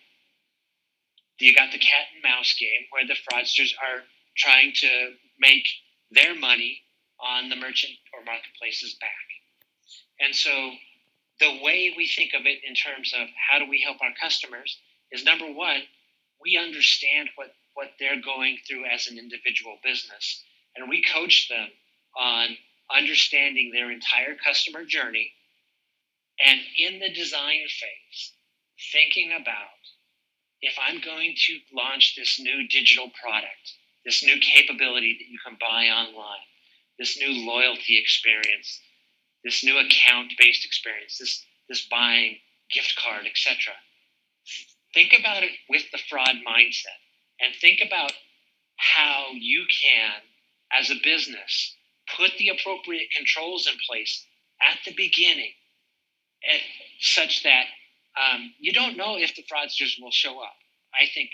you 1.41 1.55
got 1.55 1.73
the 1.73 1.79
cat 1.79 2.07
and 2.15 2.23
mouse 2.23 2.55
game 2.55 2.87
where 2.91 3.07
the 3.07 3.19
fraudsters 3.27 3.75
are 3.83 4.03
trying 4.37 4.73
to 4.77 4.89
make 5.41 5.67
their 6.11 6.39
money 6.39 6.83
on 7.19 7.49
the 7.49 7.57
merchant 7.57 7.95
or 8.13 8.25
marketplace's 8.25 8.95
back. 9.01 9.27
And 10.21 10.35
so 10.35 10.71
the 11.41 11.59
way 11.63 11.93
we 11.97 12.07
think 12.07 12.31
of 12.39 12.47
it 12.47 12.59
in 12.67 12.75
terms 12.75 13.13
of 13.13 13.27
how 13.51 13.59
do 13.59 13.69
we 13.69 13.83
help 13.83 13.99
our 14.01 14.15
customers 14.21 14.79
is 15.11 15.25
number 15.25 15.47
one, 15.47 15.83
we 16.41 16.57
understand 16.57 17.31
what, 17.35 17.49
what 17.75 17.91
they're 17.99 18.23
going 18.23 18.59
through 18.67 18.85
as 18.87 19.09
an 19.09 19.19
individual 19.19 19.79
business. 19.83 20.45
And 20.77 20.89
we 20.89 21.03
coach 21.03 21.49
them 21.49 21.69
on 22.17 22.57
understanding 22.91 23.71
their 23.73 23.91
entire 23.91 24.37
customer 24.45 24.85
journey 24.85 25.33
and 26.45 26.61
in 26.79 26.99
the 26.99 27.13
design 27.13 27.63
phase, 27.69 28.33
thinking 28.93 29.33
about 29.33 29.79
if 30.61 30.75
I'm 30.81 31.01
going 31.01 31.35
to 31.37 31.59
launch 31.75 32.17
this 32.17 32.41
new 32.41 32.67
digital 32.69 33.11
product, 33.21 33.75
this 34.05 34.25
new 34.25 34.41
capability 34.41 35.17
that 35.19 35.29
you 35.29 35.39
can 35.45 35.57
buy 35.61 35.87
online, 35.89 36.47
this 36.99 37.19
new 37.19 37.47
loyalty 37.47 37.99
experience, 37.99 38.81
this 39.45 39.63
new 39.63 39.79
account 39.79 40.33
based 40.39 40.65
experience, 40.65 41.19
this, 41.19 41.45
this 41.69 41.87
buying 41.87 42.39
gift 42.73 42.95
card, 43.03 43.27
etc. 43.27 43.75
Think 44.95 45.13
about 45.19 45.43
it 45.43 45.53
with 45.69 45.83
the 45.93 45.99
fraud 46.09 46.37
mindset 46.47 46.99
and 47.41 47.55
think 47.55 47.81
about 47.85 48.13
how 48.77 49.27
you 49.35 49.67
can, 49.83 50.23
as 50.73 50.91
a 50.91 50.95
business, 51.05 51.77
put 52.17 52.33
the 52.39 52.49
appropriate 52.49 53.09
controls 53.17 53.67
in 53.67 53.75
place 53.89 54.25
at 54.63 54.79
the 54.85 54.95
beginning 54.95 55.53
such 57.01 57.43
that 57.43 57.67
um, 58.17 58.53
you 58.61 58.73
don't 58.73 58.97
know 58.97 59.17
if 59.17 59.35
the 59.35 59.45
fraudsters 59.51 60.01
will 60.01 60.11
show 60.11 60.41
up. 60.41 60.57
I 60.95 61.07
think 61.15 61.31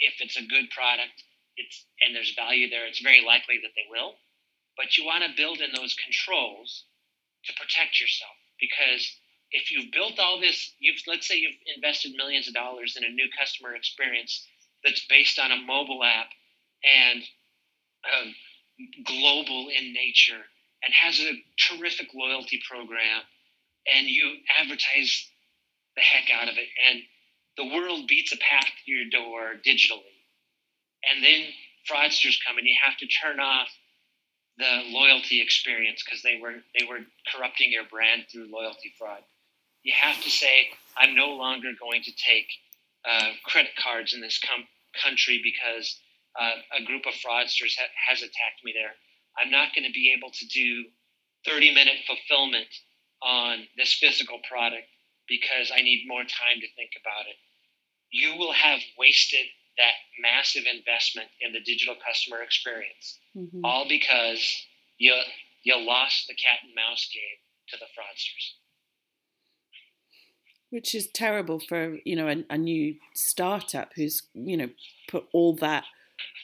if 0.00 0.14
it's 0.20 0.36
a 0.36 0.46
good 0.46 0.70
product, 0.70 1.22
it's 1.56 1.86
and 2.00 2.14
there's 2.14 2.34
value 2.34 2.68
there, 2.68 2.86
it's 2.86 3.00
very 3.00 3.24
likely 3.24 3.60
that 3.62 3.72
they 3.76 3.86
will. 3.90 4.14
But 4.76 4.98
you 4.98 5.04
want 5.04 5.22
to 5.22 5.36
build 5.36 5.60
in 5.60 5.70
those 5.74 5.94
controls 5.94 6.84
to 7.44 7.52
protect 7.54 8.00
yourself 8.00 8.34
because 8.58 9.06
if 9.52 9.70
you've 9.70 9.92
built 9.92 10.18
all 10.18 10.40
this, 10.40 10.72
you've 10.80 11.00
let's 11.06 11.28
say 11.28 11.36
you've 11.36 11.60
invested 11.76 12.14
millions 12.16 12.48
of 12.48 12.54
dollars 12.54 12.96
in 12.96 13.04
a 13.04 13.08
new 13.14 13.28
customer 13.38 13.74
experience 13.76 14.44
that's 14.82 15.06
based 15.06 15.38
on 15.38 15.52
a 15.52 15.56
mobile 15.62 16.02
app 16.02 16.30
and 16.84 17.22
um, 18.04 18.34
global 19.06 19.68
in 19.68 19.92
nature 19.92 20.42
and 20.84 20.92
has 20.92 21.20
a 21.20 21.32
terrific 21.68 22.08
loyalty 22.14 22.60
program 22.68 23.22
and 23.92 24.06
you 24.06 24.36
advertise 24.60 25.28
the 25.96 26.02
heck 26.02 26.30
out 26.30 26.48
of 26.48 26.56
it, 26.56 26.68
and 26.90 27.02
the 27.56 27.74
world 27.74 28.06
beats 28.08 28.32
a 28.32 28.36
path 28.38 28.66
to 28.66 28.90
your 28.90 29.08
door 29.10 29.54
digitally. 29.66 30.16
And 31.08 31.22
then 31.22 31.42
fraudsters 31.88 32.38
come 32.46 32.58
and 32.58 32.66
you 32.66 32.74
have 32.82 32.96
to 32.98 33.06
turn 33.06 33.38
off 33.38 33.68
the 34.56 34.82
loyalty 34.86 35.40
experience 35.42 36.02
because 36.04 36.22
they 36.22 36.38
were 36.40 36.54
they 36.78 36.86
were 36.86 37.00
corrupting 37.32 37.70
your 37.70 37.84
brand 37.84 38.24
through 38.30 38.50
loyalty 38.50 38.92
fraud. 38.98 39.22
You 39.82 39.92
have 39.94 40.20
to 40.22 40.30
say, 40.30 40.68
I'm 40.96 41.14
no 41.14 41.34
longer 41.34 41.68
going 41.78 42.02
to 42.02 42.12
take 42.12 42.48
uh, 43.04 43.32
credit 43.44 43.72
cards 43.76 44.14
in 44.14 44.20
this 44.22 44.40
com- 44.40 44.66
country 45.02 45.40
because 45.44 46.00
uh, 46.38 46.80
a 46.80 46.84
group 46.84 47.06
of 47.06 47.14
fraudsters 47.14 47.74
ha- 47.78 47.94
has 48.08 48.22
attacked 48.22 48.64
me 48.64 48.72
there. 48.74 48.92
I'm 49.38 49.50
not 49.50 49.74
going 49.74 49.86
to 49.86 49.92
be 49.92 50.14
able 50.16 50.30
to 50.30 50.46
do 50.46 50.84
30 51.46 51.74
minute 51.74 52.00
fulfillment 52.06 52.68
on 53.22 53.66
this 53.76 53.94
physical 53.94 54.38
product 54.48 54.86
because 55.28 55.72
I 55.74 55.82
need 55.82 56.04
more 56.06 56.22
time 56.22 56.60
to 56.60 56.68
think 56.76 56.90
about 57.00 57.26
it. 57.26 57.36
You 58.10 58.36
will 58.38 58.52
have 58.52 58.80
wasted 58.98 59.46
that 59.78 59.94
massive 60.20 60.64
investment 60.70 61.28
in 61.40 61.52
the 61.52 61.60
digital 61.60 61.96
customer 62.06 62.42
experience, 62.42 63.18
mm-hmm. 63.36 63.64
all 63.64 63.88
because 63.88 64.66
you 64.98 65.14
you 65.64 65.76
lost 65.84 66.26
the 66.28 66.34
cat 66.34 66.58
and 66.62 66.74
mouse 66.74 67.08
game 67.12 67.40
to 67.68 67.76
the 67.76 67.86
fraudsters. 67.86 68.52
Which 70.70 70.94
is 70.94 71.08
terrible 71.08 71.58
for 71.58 71.98
you 72.04 72.14
know 72.14 72.28
a, 72.28 72.44
a 72.50 72.58
new 72.58 72.96
startup 73.14 73.90
who's 73.96 74.22
you 74.34 74.56
know 74.56 74.68
put 75.08 75.24
all 75.32 75.54
that 75.56 75.84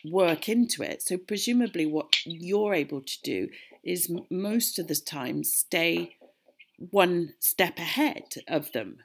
work 0.04 0.48
into 0.48 0.82
it. 0.82 1.02
So 1.02 1.16
presumably, 1.18 1.86
what 1.86 2.16
you're 2.24 2.74
able 2.74 3.02
to 3.02 3.22
do 3.22 3.48
is 3.84 4.10
most 4.30 4.78
of 4.78 4.88
the 4.88 4.94
time 4.94 5.44
stay 5.44 6.16
one 6.78 7.34
step 7.38 7.78
ahead 7.78 8.34
of 8.48 8.72
them. 8.72 8.98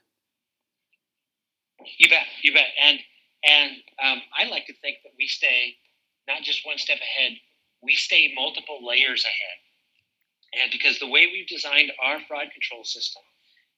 You 1.97 2.09
bet, 2.09 2.25
you 2.41 2.53
bet, 2.53 2.67
and 2.81 2.99
and 3.47 3.71
um, 4.03 4.21
I 4.35 4.49
like 4.49 4.65
to 4.67 4.73
think 4.81 4.97
that 5.03 5.11
we 5.17 5.27
stay 5.27 5.75
not 6.27 6.41
just 6.41 6.65
one 6.65 6.77
step 6.77 6.97
ahead, 6.97 7.37
we 7.83 7.93
stay 7.93 8.33
multiple 8.35 8.79
layers 8.85 9.23
ahead. 9.23 10.61
And 10.61 10.71
because 10.71 10.99
the 10.99 11.07
way 11.07 11.27
we've 11.31 11.47
designed 11.47 11.91
our 12.01 12.19
fraud 12.27 12.47
control 12.51 12.83
system 12.83 13.21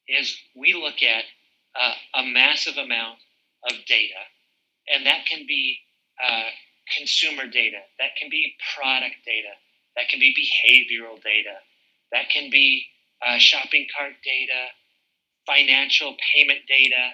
is 0.07 0.37
we 0.55 0.73
look 0.73 1.01
at 1.03 1.25
uh, 1.75 2.21
a 2.21 2.23
massive 2.23 2.77
amount 2.77 3.17
of 3.69 3.75
data, 3.87 4.23
and 4.93 5.05
that 5.05 5.25
can 5.25 5.45
be 5.47 5.79
uh, 6.23 6.49
consumer 6.95 7.47
data, 7.47 7.79
that 7.99 8.15
can 8.19 8.29
be 8.29 8.55
product 8.75 9.15
data, 9.25 9.53
that 9.95 10.09
can 10.09 10.19
be 10.19 10.33
behavioral 10.35 11.21
data, 11.21 11.57
that 12.11 12.29
can 12.29 12.49
be 12.49 12.85
uh, 13.25 13.37
shopping 13.37 13.87
cart 13.95 14.13
data, 14.23 14.67
financial 15.45 16.15
payment 16.33 16.59
data, 16.67 17.11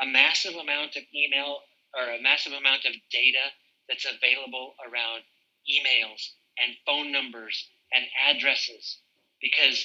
a 0.00 0.06
massive 0.06 0.54
amount 0.54 0.96
of 0.96 1.02
email 1.14 1.58
or 1.94 2.14
a 2.14 2.22
massive 2.22 2.52
amount 2.52 2.84
of 2.86 2.94
data 3.12 3.52
that's 3.88 4.06
available 4.06 4.74
around 4.80 5.22
emails 5.68 6.32
and 6.58 6.76
phone 6.86 7.12
numbers 7.12 7.68
and 7.92 8.04
addresses. 8.30 8.98
Because 9.40 9.84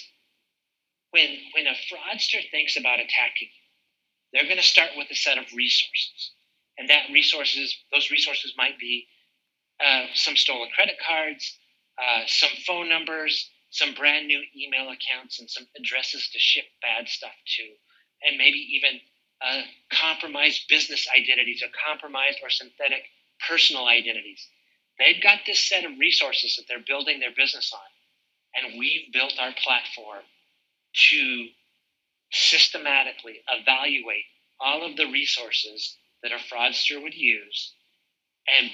when, 1.12 1.27
when 1.53 1.67
a 1.67 1.75
fraudster 1.91 2.39
thinks 2.51 2.77
about 2.77 3.00
attacking 3.00 3.50
you, 3.51 3.65
they're 4.32 4.46
going 4.46 4.58
to 4.58 4.63
start 4.63 4.91
with 4.96 5.08
a 5.12 5.15
set 5.15 5.38
of 5.38 5.46
resources. 5.56 6.32
And 6.77 6.89
that 6.89 7.10
resources, 7.12 7.75
those 7.91 8.12
resources 8.12 8.53
might 8.58 8.77
be 8.79 9.08
uh, 9.84 10.06
some 10.14 10.36
stolen 10.36 10.70
credit 10.76 10.96
cards, 11.06 11.58
uh, 12.02 12.22
some 12.28 12.50
phone 12.66 12.90
numbers, 12.90 13.50
some 13.70 13.94
brand 13.94 14.28
new 14.28 14.42
email 14.56 14.90
accounts, 14.90 15.40
and 15.40 15.50
some 15.50 15.68
addresses 15.78 16.30
to 16.32 16.40
ship 16.40 16.66
bad 16.82 17.08
stuff 17.08 17.36
to, 17.58 17.64
and 18.28 18.38
maybe 18.38 18.58
even 18.58 19.00
uh, 19.42 19.62
compromised 19.94 20.68
business 20.68 21.08
identities 21.16 21.62
or 21.62 21.70
compromised 21.88 22.40
or 22.42 22.50
synthetic 22.50 23.04
personal 23.48 23.88
identities. 23.88 24.48
They've 24.98 25.22
got 25.22 25.40
this 25.46 25.60
set 25.60 25.86
of 25.86 26.00
resources 26.00 26.56
that 26.56 26.64
they're 26.68 26.84
building 26.86 27.20
their 27.20 27.36
business 27.36 27.72
on. 27.74 27.80
And 28.56 28.80
we've 28.80 29.13
built 29.13 29.36
our 29.40 29.54
platform 29.63 30.24
to 31.12 31.48
systematically 32.32 33.42
evaluate 33.48 34.26
all 34.60 34.84
of 34.84 34.98
the 34.98 35.06
resources 35.06 35.98
that 36.24 36.32
a 36.32 36.38
fraudster 36.52 37.02
would 37.02 37.13
use 37.13 37.74
and 38.48 38.72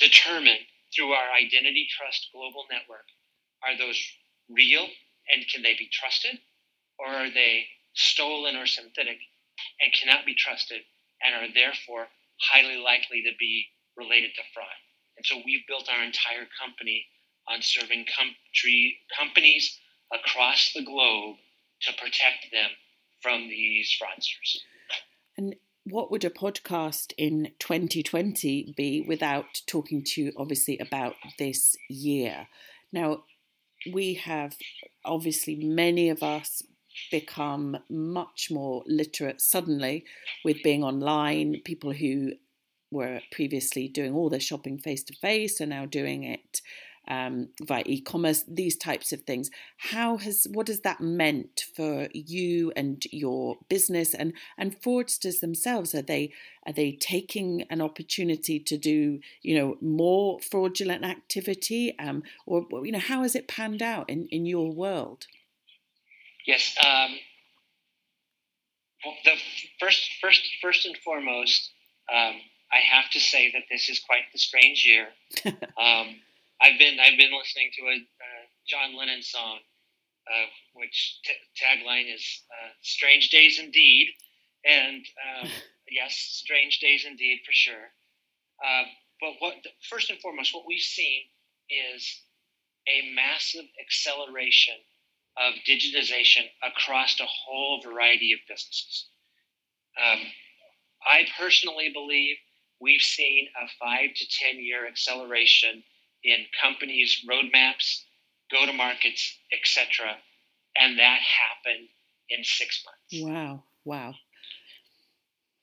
determine 0.00 0.58
through 0.94 1.12
our 1.12 1.30
identity 1.32 1.86
trust 1.96 2.28
global 2.32 2.64
network 2.70 3.06
are 3.62 3.76
those 3.78 4.00
real 4.48 4.86
and 5.32 5.46
can 5.52 5.62
they 5.62 5.74
be 5.74 5.88
trusted 5.92 6.38
or 6.98 7.06
are 7.06 7.30
they 7.30 7.66
stolen 7.94 8.56
or 8.56 8.66
synthetic 8.66 9.18
and 9.80 9.92
cannot 9.92 10.26
be 10.26 10.34
trusted 10.34 10.80
and 11.22 11.34
are 11.34 11.52
therefore 11.54 12.06
highly 12.40 12.76
likely 12.76 13.22
to 13.22 13.30
be 13.38 13.66
related 13.96 14.30
to 14.34 14.42
fraud. 14.54 14.80
And 15.16 15.26
so 15.26 15.36
we've 15.44 15.66
built 15.68 15.88
our 15.92 16.02
entire 16.02 16.48
company 16.58 17.04
on 17.48 17.60
serving 17.60 18.06
country, 18.06 18.98
companies 19.16 19.78
across 20.12 20.72
the 20.74 20.82
globe 20.82 21.36
to 21.82 21.92
protect 21.94 22.50
them 22.52 22.70
from 23.20 23.48
these 23.48 23.94
fraudsters. 24.00 24.56
And 25.36 25.56
what 25.84 26.10
would 26.10 26.24
a 26.24 26.30
podcast 26.30 27.12
in 27.16 27.52
2020 27.58 28.74
be 28.76 29.04
without 29.06 29.62
talking 29.66 30.04
to 30.04 30.22
you, 30.22 30.32
obviously, 30.36 30.78
about 30.78 31.14
this 31.38 31.76
year? 31.88 32.48
Now, 32.92 33.24
we 33.92 34.14
have 34.14 34.56
obviously 35.04 35.56
many 35.56 36.10
of 36.10 36.22
us 36.22 36.62
become 37.10 37.78
much 37.88 38.48
more 38.50 38.82
literate 38.86 39.40
suddenly 39.40 40.04
with 40.44 40.62
being 40.62 40.84
online. 40.84 41.60
People 41.64 41.92
who 41.92 42.32
were 42.90 43.20
previously 43.30 43.88
doing 43.88 44.12
all 44.12 44.28
their 44.28 44.40
shopping 44.40 44.78
face 44.78 45.02
to 45.04 45.14
face 45.14 45.60
are 45.60 45.66
now 45.66 45.86
doing 45.86 46.24
it 46.24 46.60
um, 47.10 47.48
via 47.62 47.82
e-commerce. 47.84 48.44
These 48.48 48.76
types 48.76 49.12
of 49.12 49.22
things. 49.22 49.50
How 49.76 50.16
has 50.16 50.46
what 50.50 50.68
has 50.68 50.80
that 50.80 51.00
meant 51.00 51.64
for 51.74 52.08
you 52.14 52.72
and 52.76 53.04
your 53.12 53.56
business 53.68 54.14
and 54.14 54.32
and 54.56 54.80
fraudsters 54.80 55.40
themselves? 55.40 55.94
Are 55.94 56.02
they 56.02 56.32
are 56.66 56.72
they 56.72 56.92
taking 56.92 57.62
an 57.68 57.82
opportunity 57.82 58.58
to 58.60 58.78
do 58.78 59.20
you 59.42 59.58
know 59.58 59.76
more 59.82 60.40
fraudulent 60.40 61.04
activity? 61.04 61.98
Um, 61.98 62.22
or 62.46 62.64
you 62.84 62.92
know 62.92 62.98
how 62.98 63.22
has 63.22 63.34
it 63.34 63.48
panned 63.48 63.82
out 63.82 64.08
in 64.08 64.28
in 64.30 64.46
your 64.46 64.72
world? 64.72 65.26
Yes. 66.46 66.74
Um, 66.84 67.16
the 69.24 69.32
first, 69.78 70.10
first, 70.20 70.48
first 70.62 70.86
and 70.86 70.96
foremost, 70.98 71.70
um, 72.12 72.34
I 72.72 72.78
have 72.92 73.10
to 73.12 73.20
say 73.20 73.50
that 73.52 73.62
this 73.70 73.88
is 73.88 73.98
quite 74.00 74.24
the 74.32 74.38
strange 74.38 74.84
year. 74.84 75.08
um, 75.78 76.16
I've 76.60 76.78
been 76.78 76.98
I've 77.00 77.18
been 77.18 77.36
listening 77.36 77.70
to 77.78 77.82
a 77.86 77.96
uh, 77.96 78.44
John 78.68 78.96
Lennon 78.96 79.22
song, 79.22 79.58
uh, 80.28 80.46
which 80.74 81.20
t- 81.24 81.32
tagline 81.56 82.12
is 82.14 82.42
uh, 82.50 82.70
"Strange 82.82 83.30
Days 83.30 83.58
Indeed," 83.58 84.08
and 84.64 85.04
um, 85.40 85.48
yes, 85.90 86.14
strange 86.14 86.78
days 86.80 87.04
indeed 87.08 87.40
for 87.44 87.52
sure. 87.52 87.90
Uh, 88.64 88.84
but 89.20 89.32
what 89.40 89.54
first 89.88 90.10
and 90.10 90.20
foremost, 90.20 90.54
what 90.54 90.66
we've 90.66 90.80
seen 90.80 91.22
is 91.94 92.22
a 92.88 93.12
massive 93.14 93.64
acceleration 93.80 94.74
of 95.36 95.54
digitization 95.68 96.44
across 96.62 97.18
a 97.20 97.26
whole 97.26 97.80
variety 97.82 98.32
of 98.32 98.40
businesses. 98.48 99.06
Um, 100.00 100.20
I 101.04 101.26
personally 101.38 101.90
believe 101.92 102.36
we've 102.80 103.00
seen 103.00 103.48
a 103.62 103.68
five 103.78 104.10
to 104.14 104.26
10 104.52 104.62
year 104.62 104.86
acceleration 104.86 105.82
in 106.24 106.46
companies' 106.62 107.24
roadmaps, 107.28 108.02
go 108.50 108.66
to 108.66 108.72
markets, 108.72 109.38
etc. 109.52 110.16
And 110.78 110.98
that 110.98 111.20
happened 111.20 111.88
in 112.28 112.44
six 112.44 112.84
months. 112.84 113.26
Wow. 113.26 113.64
Wow. 113.84 114.14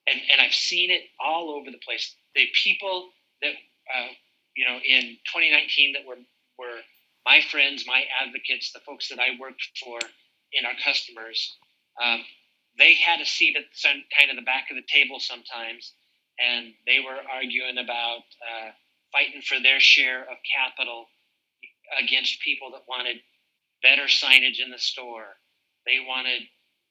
And, 0.06 0.20
and 0.32 0.40
I've 0.40 0.54
seen 0.54 0.90
it 0.90 1.02
all 1.20 1.50
over 1.50 1.70
the 1.70 1.78
place. 1.84 2.14
The 2.34 2.46
people 2.64 3.10
that, 3.42 3.52
uh, 3.94 4.08
you 4.56 4.66
know, 4.66 4.76
in 4.76 5.18
2019 5.32 5.94
that 5.94 6.06
were, 6.06 6.16
were 6.58 6.80
my 7.26 7.40
friends, 7.50 7.84
my 7.86 8.04
advocates, 8.24 8.72
the 8.72 8.80
folks 8.80 9.08
that 9.08 9.18
I 9.18 9.38
worked 9.38 9.62
for 9.82 9.98
in 10.52 10.64
our 10.64 10.72
customers, 10.82 11.56
um, 12.02 12.24
they 12.78 12.94
had 12.94 13.20
a 13.20 13.26
seat 13.26 13.56
at 13.56 13.64
some, 13.72 14.02
kind 14.16 14.30
of 14.30 14.36
the 14.36 14.46
back 14.46 14.70
of 14.70 14.76
the 14.76 14.86
table 14.86 15.20
sometimes, 15.20 15.92
and 16.38 16.72
they 16.86 17.00
were 17.00 17.18
arguing 17.30 17.78
about 17.78 18.24
uh, 18.40 18.70
fighting 19.12 19.42
for 19.42 19.60
their 19.60 19.80
share 19.80 20.22
of 20.22 20.36
capital 20.44 21.06
against 22.02 22.40
people 22.40 22.70
that 22.72 22.82
wanted 22.88 23.16
better 23.82 24.04
signage 24.04 24.60
in 24.62 24.70
the 24.70 24.78
store. 24.78 25.36
They 25.86 26.00
wanted 26.06 26.42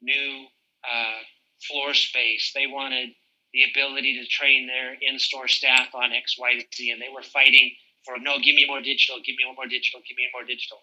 new 0.01 0.45
uh, 0.83 1.19
floor 1.67 1.93
space. 1.93 2.51
They 2.55 2.67
wanted 2.67 3.09
the 3.53 3.63
ability 3.71 4.19
to 4.21 4.27
train 4.27 4.67
their 4.67 4.95
in-store 5.01 5.47
staff 5.47 5.93
on 5.93 6.11
X, 6.13 6.35
Y, 6.37 6.59
Z, 6.75 6.91
and 6.91 7.01
they 7.01 7.09
were 7.13 7.23
fighting 7.23 7.71
for 8.05 8.17
no, 8.19 8.39
give 8.39 8.55
me 8.55 8.65
more 8.67 8.81
digital, 8.81 9.17
give 9.25 9.35
me 9.35 9.43
more 9.55 9.67
digital, 9.67 9.99
give 10.07 10.17
me 10.17 10.29
more 10.33 10.43
digital. 10.43 10.79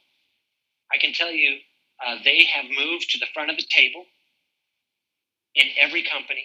I 0.92 0.98
can 0.98 1.12
tell 1.12 1.30
you, 1.30 1.58
uh, 2.04 2.16
they 2.24 2.44
have 2.44 2.66
moved 2.66 3.10
to 3.10 3.18
the 3.18 3.26
front 3.32 3.50
of 3.50 3.56
the 3.56 3.64
table 3.70 4.04
in 5.54 5.68
every 5.78 6.02
company, 6.02 6.44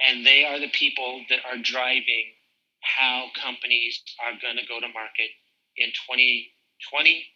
and 0.00 0.26
they 0.26 0.44
are 0.44 0.58
the 0.58 0.70
people 0.70 1.24
that 1.30 1.40
are 1.46 1.58
driving 1.58 2.34
how 2.80 3.26
companies 3.40 4.02
are 4.24 4.32
going 4.40 4.56
to 4.56 4.66
go 4.66 4.80
to 4.80 4.86
market 4.88 5.30
in 5.76 5.88
2020 5.88 7.26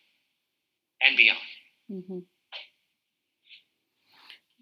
and 1.02 1.16
beyond. 1.16 1.38
Mm-hmm. 1.90 2.18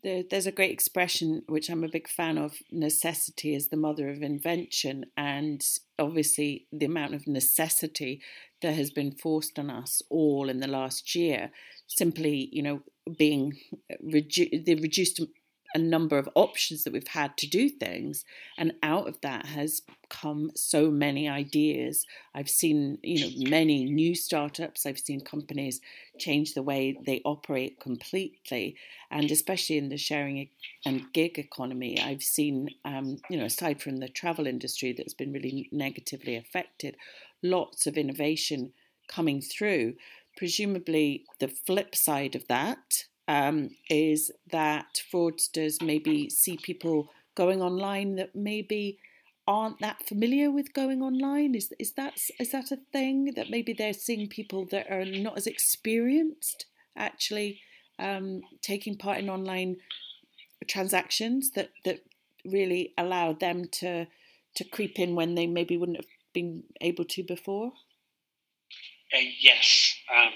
There, 0.02 0.22
there's 0.30 0.46
a 0.46 0.52
great 0.52 0.70
expression 0.70 1.42
which 1.48 1.68
I'm 1.68 1.82
a 1.82 1.88
big 1.88 2.08
fan 2.08 2.38
of 2.38 2.54
necessity 2.70 3.54
is 3.54 3.68
the 3.68 3.76
mother 3.76 4.08
of 4.10 4.22
invention. 4.22 5.06
And 5.16 5.64
obviously, 5.98 6.66
the 6.72 6.86
amount 6.86 7.14
of 7.14 7.26
necessity 7.26 8.22
that 8.62 8.74
has 8.74 8.90
been 8.90 9.12
forced 9.12 9.58
on 9.58 9.70
us 9.70 10.02
all 10.08 10.48
in 10.48 10.60
the 10.60 10.68
last 10.68 11.14
year, 11.14 11.50
simply, 11.86 12.48
you 12.52 12.62
know, 12.62 12.82
being 13.18 13.58
the 14.00 14.74
reduced 14.80 15.20
a 15.74 15.78
number 15.78 16.18
of 16.18 16.28
options 16.34 16.84
that 16.84 16.92
we've 16.92 17.08
had 17.08 17.36
to 17.36 17.46
do 17.46 17.68
things 17.68 18.24
and 18.56 18.72
out 18.82 19.06
of 19.06 19.20
that 19.20 19.46
has 19.46 19.82
come 20.08 20.50
so 20.54 20.90
many 20.90 21.28
ideas. 21.28 22.06
I've 22.34 22.48
seen 22.48 22.98
you 23.02 23.20
know 23.20 23.50
many 23.50 23.84
new 23.84 24.14
startups. 24.14 24.86
I've 24.86 24.98
seen 24.98 25.20
companies 25.20 25.80
change 26.18 26.54
the 26.54 26.62
way 26.62 26.98
they 27.06 27.20
operate 27.24 27.80
completely 27.80 28.76
and 29.10 29.30
especially 29.30 29.78
in 29.78 29.88
the 29.88 29.96
sharing 29.96 30.48
and 30.84 31.12
gig 31.12 31.38
economy 31.38 31.96
i've 32.00 32.24
seen 32.24 32.68
um, 32.84 33.18
you 33.30 33.38
know 33.38 33.44
aside 33.44 33.80
from 33.80 33.98
the 33.98 34.08
travel 34.08 34.46
industry 34.46 34.92
that's 34.92 35.14
been 35.14 35.32
really 35.32 35.68
negatively 35.70 36.34
affected 36.34 36.96
lots 37.42 37.86
of 37.86 37.96
innovation 37.96 38.72
coming 39.08 39.40
through. 39.40 39.94
Presumably 40.36 41.24
the 41.40 41.48
flip 41.48 41.94
side 41.94 42.34
of 42.34 42.46
that 42.48 43.04
um, 43.28 43.70
is 43.90 44.32
that 44.50 45.02
fraudsters 45.12 45.82
maybe 45.82 46.30
see 46.30 46.56
people 46.56 47.10
going 47.34 47.62
online 47.62 48.16
that 48.16 48.34
maybe 48.34 48.98
aren't 49.46 49.78
that 49.80 50.06
familiar 50.06 50.50
with 50.50 50.72
going 50.72 51.02
online. 51.02 51.54
Is 51.54 51.72
is 51.78 51.92
that 51.92 52.14
is 52.40 52.50
that 52.52 52.72
a 52.72 52.76
thing 52.92 53.34
that 53.36 53.50
maybe 53.50 53.72
they're 53.74 53.92
seeing 53.92 54.28
people 54.28 54.66
that 54.70 54.90
are 54.90 55.04
not 55.04 55.36
as 55.36 55.46
experienced 55.46 56.66
actually 56.96 57.60
um, 57.98 58.40
taking 58.62 58.96
part 58.96 59.18
in 59.18 59.28
online 59.28 59.76
transactions 60.66 61.50
that 61.52 61.70
that 61.84 62.00
really 62.44 62.94
allow 62.96 63.34
them 63.34 63.66
to 63.72 64.06
to 64.56 64.64
creep 64.64 64.98
in 64.98 65.14
when 65.14 65.34
they 65.34 65.46
maybe 65.46 65.76
wouldn't 65.76 65.98
have 65.98 66.10
been 66.32 66.64
able 66.80 67.04
to 67.04 67.22
before? 67.22 67.72
Uh, 69.14 69.28
yes, 69.40 69.94
um, 70.14 70.32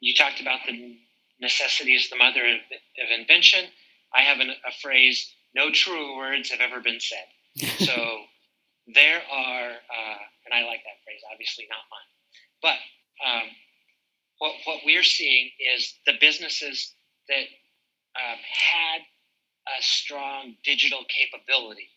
you 0.00 0.14
talked 0.14 0.40
about 0.40 0.60
the 0.66 0.98
necessity 1.40 1.94
is 1.94 2.08
the 2.10 2.16
mother 2.16 2.44
of, 2.44 2.60
of 2.70 3.18
invention. 3.18 3.66
I 4.14 4.22
have 4.22 4.40
an, 4.40 4.50
a 4.50 4.72
phrase, 4.82 5.32
no 5.54 5.70
truer 5.70 6.16
words 6.16 6.50
have 6.50 6.60
ever 6.60 6.80
been 6.80 7.00
said. 7.00 7.26
so 7.86 7.94
there 8.94 9.22
are, 9.30 9.70
uh, 9.70 10.18
and 10.44 10.54
I 10.54 10.64
like 10.64 10.80
that 10.84 10.98
phrase, 11.04 11.20
obviously 11.32 11.66
not 11.68 11.84
mine, 11.90 12.10
but 12.62 12.78
um, 13.26 13.48
what, 14.38 14.54
what 14.64 14.80
we're 14.84 15.04
seeing 15.04 15.50
is 15.74 15.94
the 16.06 16.14
businesses 16.20 16.94
that 17.28 17.46
um, 18.16 18.38
had 18.42 19.02
a 19.78 19.82
strong 19.82 20.56
digital 20.64 21.04
capability, 21.08 21.88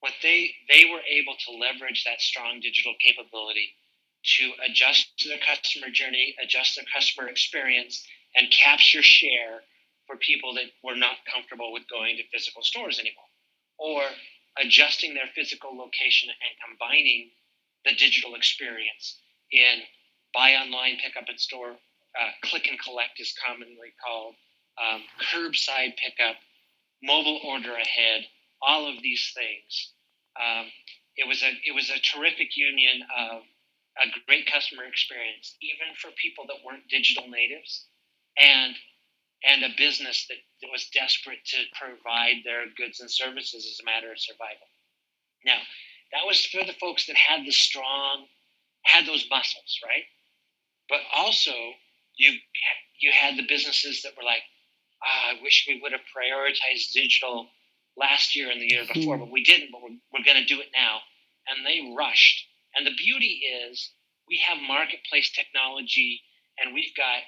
what 0.00 0.12
they, 0.22 0.50
they 0.68 0.84
were 0.90 1.02
able 1.08 1.34
to 1.46 1.52
leverage 1.52 2.04
that 2.04 2.20
strong 2.20 2.60
digital 2.60 2.94
capability 3.00 3.70
to 4.38 4.50
adjust 4.68 5.06
to 5.18 5.28
their 5.28 5.38
customer 5.38 5.88
journey, 5.90 6.34
adjust 6.42 6.76
their 6.76 6.84
customer 6.92 7.28
experience, 7.28 8.04
and 8.36 8.50
capture 8.50 9.02
share 9.02 9.60
for 10.06 10.16
people 10.16 10.54
that 10.54 10.70
were 10.84 10.96
not 10.96 11.16
comfortable 11.32 11.72
with 11.72 11.88
going 11.90 12.16
to 12.16 12.22
physical 12.32 12.62
stores 12.62 12.98
anymore, 12.98 13.30
or 13.78 14.02
adjusting 14.58 15.14
their 15.14 15.28
physical 15.34 15.76
location 15.76 16.30
and 16.30 16.52
combining 16.64 17.30
the 17.84 17.94
digital 17.94 18.34
experience 18.34 19.18
in 19.52 19.82
buy 20.34 20.54
online, 20.54 20.98
pick 21.02 21.16
up 21.16 21.28
in 21.28 21.38
store, 21.38 21.72
uh, 21.72 22.30
click 22.44 22.68
and 22.68 22.78
collect 22.80 23.18
is 23.20 23.34
commonly 23.44 23.94
called, 24.04 24.34
um, 24.80 25.02
curbside 25.32 25.96
pickup, 25.96 26.36
mobile 27.02 27.40
order 27.44 27.72
ahead, 27.72 28.26
all 28.62 28.88
of 28.88 29.02
these 29.02 29.32
things. 29.34 29.92
Um, 30.40 30.66
it 31.16 31.26
was 31.26 31.42
a 31.42 31.50
it 31.64 31.74
was 31.74 31.88
a 31.90 31.98
terrific 32.00 32.56
union 32.56 33.02
of 33.16 33.42
a 33.96 34.06
great 34.26 34.46
customer 34.50 34.84
experience, 34.84 35.56
even 35.62 35.94
for 35.96 36.10
people 36.20 36.44
that 36.48 36.60
weren't 36.64 36.88
digital 36.88 37.28
natives, 37.28 37.86
and 38.38 38.74
and 39.44 39.62
a 39.62 39.76
business 39.76 40.26
that, 40.28 40.38
that 40.62 40.72
was 40.72 40.88
desperate 40.92 41.44
to 41.44 41.58
provide 41.78 42.42
their 42.44 42.64
goods 42.76 43.00
and 43.00 43.10
services 43.10 43.66
as 43.66 43.78
a 43.80 43.84
matter 43.84 44.10
of 44.10 44.18
survival. 44.18 44.66
Now, 45.44 45.60
that 46.12 46.26
was 46.26 46.44
for 46.46 46.64
the 46.64 46.72
folks 46.80 47.06
that 47.06 47.16
had 47.16 47.44
the 47.46 47.52
strong, 47.52 48.26
had 48.82 49.06
those 49.06 49.26
muscles, 49.30 49.78
right? 49.84 50.04
But 50.88 51.00
also, 51.14 51.52
you 52.16 52.32
you 52.98 53.12
had 53.12 53.36
the 53.36 53.46
businesses 53.46 54.02
that 54.02 54.16
were 54.16 54.24
like, 54.24 54.42
ah, 55.04 55.36
I 55.36 55.42
wish 55.42 55.66
we 55.68 55.80
would 55.82 55.92
have 55.92 56.00
prioritized 56.16 56.92
digital 56.92 57.48
last 57.96 58.34
year 58.34 58.50
and 58.50 58.60
the 58.60 58.68
year 58.72 58.84
before, 58.92 59.18
but 59.18 59.30
we 59.30 59.44
didn't. 59.44 59.70
But 59.70 59.82
we're, 59.82 59.98
we're 60.12 60.24
going 60.24 60.40
to 60.40 60.46
do 60.46 60.60
it 60.60 60.68
now, 60.74 61.00
and 61.48 61.66
they 61.66 61.94
rushed. 61.96 62.46
And 62.74 62.86
the 62.86 62.94
beauty 62.96 63.40
is, 63.64 63.90
we 64.28 64.40
have 64.46 64.58
marketplace 64.58 65.30
technology, 65.32 66.20
and 66.58 66.74
we've 66.74 66.94
got 66.96 67.20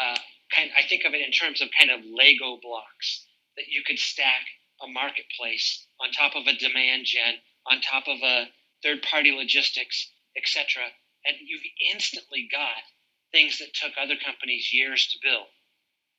uh, 0.00 0.18
kind 0.54 0.70
I 0.76 0.82
think 0.88 1.04
of 1.04 1.14
it 1.14 1.24
in 1.24 1.32
terms 1.32 1.60
of 1.60 1.68
kind 1.78 1.90
of 1.90 2.00
Lego 2.04 2.58
blocks 2.62 3.26
that 3.56 3.68
you 3.68 3.82
could 3.86 3.98
stack 3.98 4.46
a 4.82 4.88
marketplace 4.88 5.86
on 6.00 6.12
top 6.12 6.36
of 6.36 6.46
a 6.46 6.56
demand 6.56 7.06
gen, 7.06 7.34
on 7.66 7.80
top 7.80 8.04
of 8.06 8.18
a 8.22 8.48
third 8.82 9.02
party 9.02 9.32
logistics, 9.32 10.10
etc. 10.36 10.82
And 11.24 11.36
you've 11.40 11.66
instantly 11.92 12.48
got 12.52 12.84
things 13.32 13.58
that 13.58 13.74
took 13.74 13.92
other 13.98 14.16
companies 14.24 14.70
years 14.72 15.06
to 15.08 15.18
build. 15.22 15.48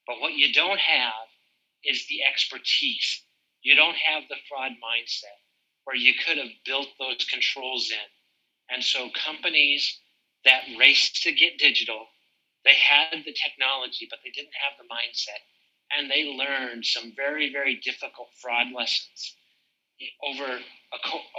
But 0.08 0.20
what 0.20 0.34
you 0.34 0.52
don't 0.54 0.80
have 0.80 1.28
is 1.84 2.08
the 2.08 2.24
expertise. 2.24 3.24
You 3.62 3.76
don't 3.76 3.96
have 3.96 4.24
the 4.30 4.36
fraud 4.50 4.72
mindset 4.84 5.40
where 5.86 5.96
you 5.96 6.14
could 6.26 6.38
have 6.38 6.52
built 6.66 6.88
those 7.00 7.26
controls 7.26 7.90
in. 7.92 8.76
And 8.76 8.84
so 8.84 9.10
companies 9.12 10.00
that 10.44 10.64
race 10.78 11.12
to 11.24 11.32
get 11.32 11.58
digital 11.58 12.08
they 12.66 12.76
had 12.76 13.24
the 13.26 13.34
technology, 13.34 14.08
but 14.10 14.20
they 14.24 14.32
didn't 14.32 14.56
have 14.56 14.78
the 14.78 14.94
mindset. 14.94 15.42
And 15.98 16.12
they 16.12 16.26
learned 16.26 16.86
some 16.86 17.14
very, 17.16 17.52
very 17.52 17.76
difficult 17.76 18.30
fraud 18.42 18.68
lessons 18.76 19.36
over, 20.24 20.60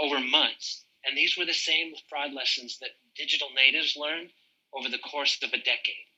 over 0.01 0.21
months. 0.21 0.85
And 1.05 1.17
these 1.17 1.37
were 1.37 1.45
the 1.45 1.55
same 1.55 1.93
fraud 2.09 2.33
lessons 2.33 2.79
that 2.81 2.91
digital 3.17 3.49
natives 3.55 3.97
learned 3.97 4.31
over 4.75 4.89
the 4.89 4.99
course 4.99 5.39
of 5.43 5.51
a 5.51 5.59
decade. 5.59 6.09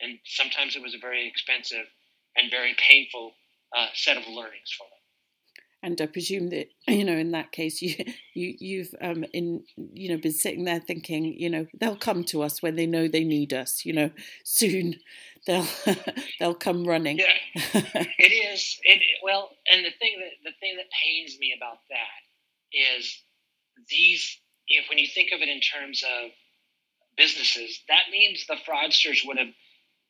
And 0.00 0.18
sometimes 0.24 0.76
it 0.76 0.82
was 0.82 0.94
a 0.94 0.98
very 0.98 1.26
expensive 1.28 1.86
and 2.36 2.50
very 2.50 2.74
painful 2.78 3.32
uh, 3.76 3.88
set 3.94 4.16
of 4.16 4.26
learnings 4.28 4.72
for 4.76 4.84
them 4.84 4.99
and 5.82 6.00
I 6.00 6.06
presume 6.06 6.50
that 6.50 6.68
you 6.88 7.04
know 7.04 7.16
in 7.16 7.30
that 7.32 7.52
case 7.52 7.82
you 7.82 7.94
you 8.34 8.54
you've 8.58 8.94
um 9.00 9.24
in 9.32 9.64
you 9.76 10.10
know 10.10 10.16
been 10.18 10.32
sitting 10.32 10.64
there 10.64 10.80
thinking 10.80 11.24
you 11.24 11.50
know 11.50 11.66
they'll 11.78 11.96
come 11.96 12.24
to 12.24 12.42
us 12.42 12.62
when 12.62 12.76
they 12.76 12.86
know 12.86 13.08
they 13.08 13.24
need 13.24 13.52
us 13.52 13.84
you 13.84 13.92
know 13.92 14.10
soon. 14.44 14.96
They'll 15.46 15.66
they'll 16.38 16.54
come 16.54 16.84
running. 16.84 17.18
Yeah. 17.18 17.82
It 18.18 18.32
is 18.32 18.78
it 18.82 19.00
well 19.22 19.50
and 19.72 19.84
the 19.84 19.90
thing 19.98 20.16
that 20.20 20.50
the 20.50 20.56
thing 20.60 20.76
that 20.76 20.86
pains 21.04 21.38
me 21.38 21.54
about 21.56 21.78
that 21.88 22.76
is 22.76 23.22
these 23.88 24.38
if 24.68 24.88
when 24.88 24.98
you 24.98 25.06
think 25.06 25.30
of 25.32 25.40
it 25.40 25.48
in 25.48 25.60
terms 25.60 26.02
of 26.04 26.30
businesses 27.16 27.80
that 27.88 28.04
means 28.12 28.46
the 28.46 28.56
fraudsters 28.68 29.26
would 29.26 29.38
have 29.38 29.48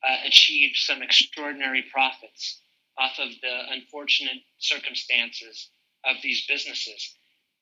uh, 0.03 0.17
achieved 0.27 0.75
some 0.75 1.01
extraordinary 1.01 1.83
profits 1.91 2.59
off 3.01 3.19
of 3.19 3.29
the 3.41 3.55
unfortunate 3.71 4.41
circumstances 4.59 5.69
of 6.05 6.17
these 6.21 6.45
businesses. 6.47 7.15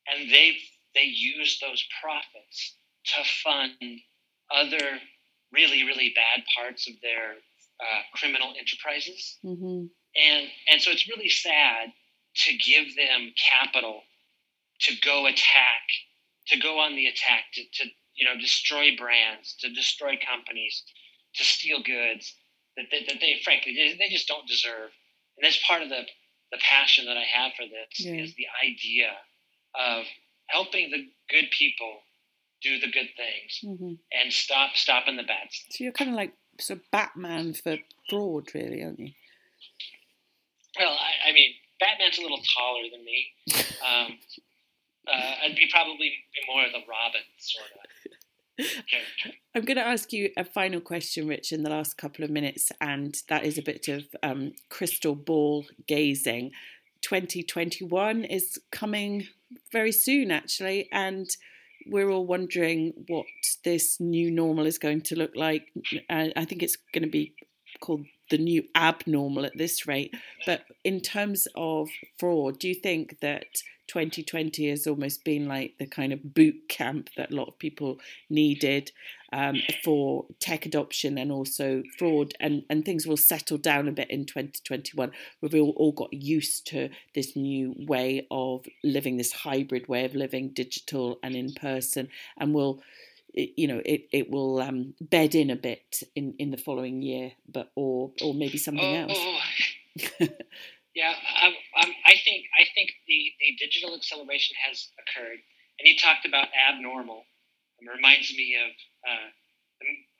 And 0.06 0.30
they 0.30 0.56
they 0.94 1.04
use 1.04 1.58
those 1.60 1.84
profits 2.02 2.76
to 3.04 3.24
fund 3.44 3.72
other 4.50 4.98
really, 5.52 5.84
really 5.84 6.12
bad 6.14 6.44
parts 6.56 6.88
of 6.88 6.94
their 7.02 7.32
uh, 7.80 8.02
criminal 8.14 8.52
enterprises. 8.58 9.38
Mm-hmm. 9.44 9.86
And, 10.16 10.48
and 10.70 10.82
so 10.82 10.90
it's 10.90 11.08
really 11.08 11.28
sad 11.28 11.92
to 12.34 12.56
give 12.56 12.96
them 12.96 13.32
capital 13.36 14.02
to 14.80 14.94
go 15.04 15.26
attack, 15.26 15.86
to 16.48 16.58
go 16.58 16.78
on 16.78 16.96
the 16.96 17.06
attack, 17.06 17.44
to, 17.54 17.62
to 17.62 17.90
you 18.14 18.26
know, 18.26 18.40
destroy 18.40 18.96
brands, 18.96 19.56
to 19.60 19.72
destroy 19.72 20.18
companies, 20.18 20.82
to 21.34 21.44
steal 21.44 21.82
goods 21.82 22.34
that, 22.76 22.86
that, 22.90 23.06
that 23.08 23.20
they, 23.20 23.40
frankly, 23.44 23.74
they, 23.74 23.96
they 23.98 24.10
just 24.10 24.28
don't 24.28 24.48
deserve 24.48 24.90
and 25.40 25.46
that's 25.46 25.58
part 25.66 25.82
of 25.82 25.88
the 25.88 26.02
the 26.52 26.58
passion 26.58 27.06
that 27.06 27.16
I 27.16 27.24
have 27.24 27.52
for 27.56 27.62
this 27.62 28.04
yeah. 28.04 28.22
is 28.22 28.34
the 28.34 28.46
idea 28.66 29.10
of 29.74 30.04
helping 30.48 30.90
the 30.90 31.06
good 31.30 31.48
people 31.56 32.00
do 32.60 32.78
the 32.80 32.90
good 32.90 33.08
things 33.16 33.60
mm-hmm. 33.64 33.94
and 34.20 34.32
stop 34.32 34.74
stopping 34.74 35.16
the 35.16 35.22
bad 35.22 35.46
stuff. 35.50 35.76
So 35.76 35.84
you're 35.84 35.92
kind 35.92 36.10
of 36.10 36.16
like 36.16 36.32
of 36.68 36.80
Batman 36.90 37.54
for 37.54 37.78
fraud, 38.10 38.48
really, 38.54 38.82
aren't 38.82 38.98
you? 38.98 39.12
Well, 40.78 40.92
I, 40.92 41.30
I 41.30 41.32
mean, 41.32 41.52
Batman's 41.78 42.18
a 42.18 42.22
little 42.22 42.40
taller 42.56 42.82
than 42.90 43.04
me. 43.04 43.26
Um, 43.80 44.18
uh, 45.08 45.34
I'd 45.42 45.56
be 45.56 45.66
probably 45.72 46.12
be 46.36 46.40
more 46.46 46.66
of 46.66 46.72
the 46.72 46.84
Robin 46.86 47.24
sort 47.38 47.64
of. 47.72 47.80
I'm 49.54 49.64
going 49.64 49.76
to 49.76 49.86
ask 49.86 50.12
you 50.12 50.30
a 50.36 50.44
final 50.44 50.80
question, 50.80 51.26
Rich, 51.26 51.52
in 51.52 51.62
the 51.62 51.70
last 51.70 51.96
couple 51.96 52.24
of 52.24 52.30
minutes, 52.30 52.70
and 52.80 53.16
that 53.28 53.44
is 53.44 53.58
a 53.58 53.62
bit 53.62 53.88
of 53.88 54.04
um, 54.22 54.52
crystal 54.68 55.14
ball 55.14 55.66
gazing. 55.86 56.52
2021 57.02 58.24
is 58.24 58.60
coming 58.70 59.26
very 59.72 59.92
soon, 59.92 60.30
actually, 60.30 60.88
and 60.92 61.36
we're 61.86 62.10
all 62.10 62.26
wondering 62.26 62.92
what 63.08 63.26
this 63.64 63.98
new 64.00 64.30
normal 64.30 64.66
is 64.66 64.78
going 64.78 65.00
to 65.00 65.16
look 65.16 65.32
like. 65.34 65.72
I 66.08 66.44
think 66.44 66.62
it's 66.62 66.76
going 66.92 67.04
to 67.04 67.10
be 67.10 67.34
called 67.80 68.06
the 68.30 68.38
new 68.38 68.64
abnormal 68.74 69.44
at 69.44 69.56
this 69.56 69.86
rate. 69.86 70.14
But 70.46 70.64
in 70.84 71.00
terms 71.00 71.46
of 71.54 71.88
fraud, 72.18 72.58
do 72.58 72.68
you 72.68 72.74
think 72.74 73.20
that 73.20 73.62
2020 73.90 74.70
has 74.70 74.86
almost 74.86 75.24
been 75.24 75.48
like 75.48 75.74
the 75.80 75.86
kind 75.86 76.12
of 76.12 76.32
boot 76.32 76.68
camp 76.68 77.10
that 77.16 77.32
a 77.32 77.34
lot 77.34 77.48
of 77.48 77.58
people 77.58 77.98
needed 78.28 78.92
um, 79.32 79.56
for 79.82 80.26
tech 80.38 80.64
adoption 80.64 81.18
and 81.18 81.32
also 81.32 81.82
fraud, 81.98 82.32
and, 82.38 82.62
and 82.70 82.84
things 82.84 83.04
will 83.04 83.16
settle 83.16 83.58
down 83.58 83.88
a 83.88 83.92
bit 83.92 84.08
in 84.08 84.26
2021. 84.26 85.10
We've 85.40 85.54
all, 85.54 85.74
all 85.76 85.90
got 85.90 86.12
used 86.12 86.68
to 86.68 86.88
this 87.16 87.34
new 87.34 87.74
way 87.76 88.28
of 88.30 88.64
living, 88.84 89.16
this 89.16 89.32
hybrid 89.32 89.88
way 89.88 90.04
of 90.04 90.14
living, 90.14 90.50
digital 90.50 91.18
and 91.24 91.34
in 91.34 91.52
person, 91.54 92.08
and 92.38 92.54
we'll 92.54 92.80
it, 93.34 93.54
you 93.56 93.68
know 93.68 93.80
it, 93.84 94.08
it 94.12 94.30
will 94.30 94.60
um, 94.60 94.94
bed 95.00 95.34
in 95.34 95.50
a 95.50 95.56
bit 95.56 96.02
in, 96.14 96.34
in 96.38 96.50
the 96.50 96.56
following 96.56 97.02
year, 97.02 97.32
but 97.48 97.70
or 97.76 98.12
or 98.22 98.34
maybe 98.34 98.58
something 98.58 98.84
oh, 98.84 99.08
else. 99.08 99.18
yeah, 100.94 101.14
I, 101.42 101.46
um, 101.46 101.54
um, 101.82 101.90
I 102.06 102.14
think 102.24 102.46
I 102.58 102.64
think 102.74 102.90
the, 103.06 103.32
the 103.40 103.56
digital 103.58 103.94
acceleration 103.94 104.56
has 104.68 104.88
occurred, 104.98 105.38
and 105.78 105.84
you 105.88 105.96
talked 105.96 106.26
about 106.26 106.48
abnormal. 106.54 107.24
It 107.80 107.88
reminds 107.88 108.30
me 108.34 108.56
of 108.60 108.72
uh, 109.08 109.28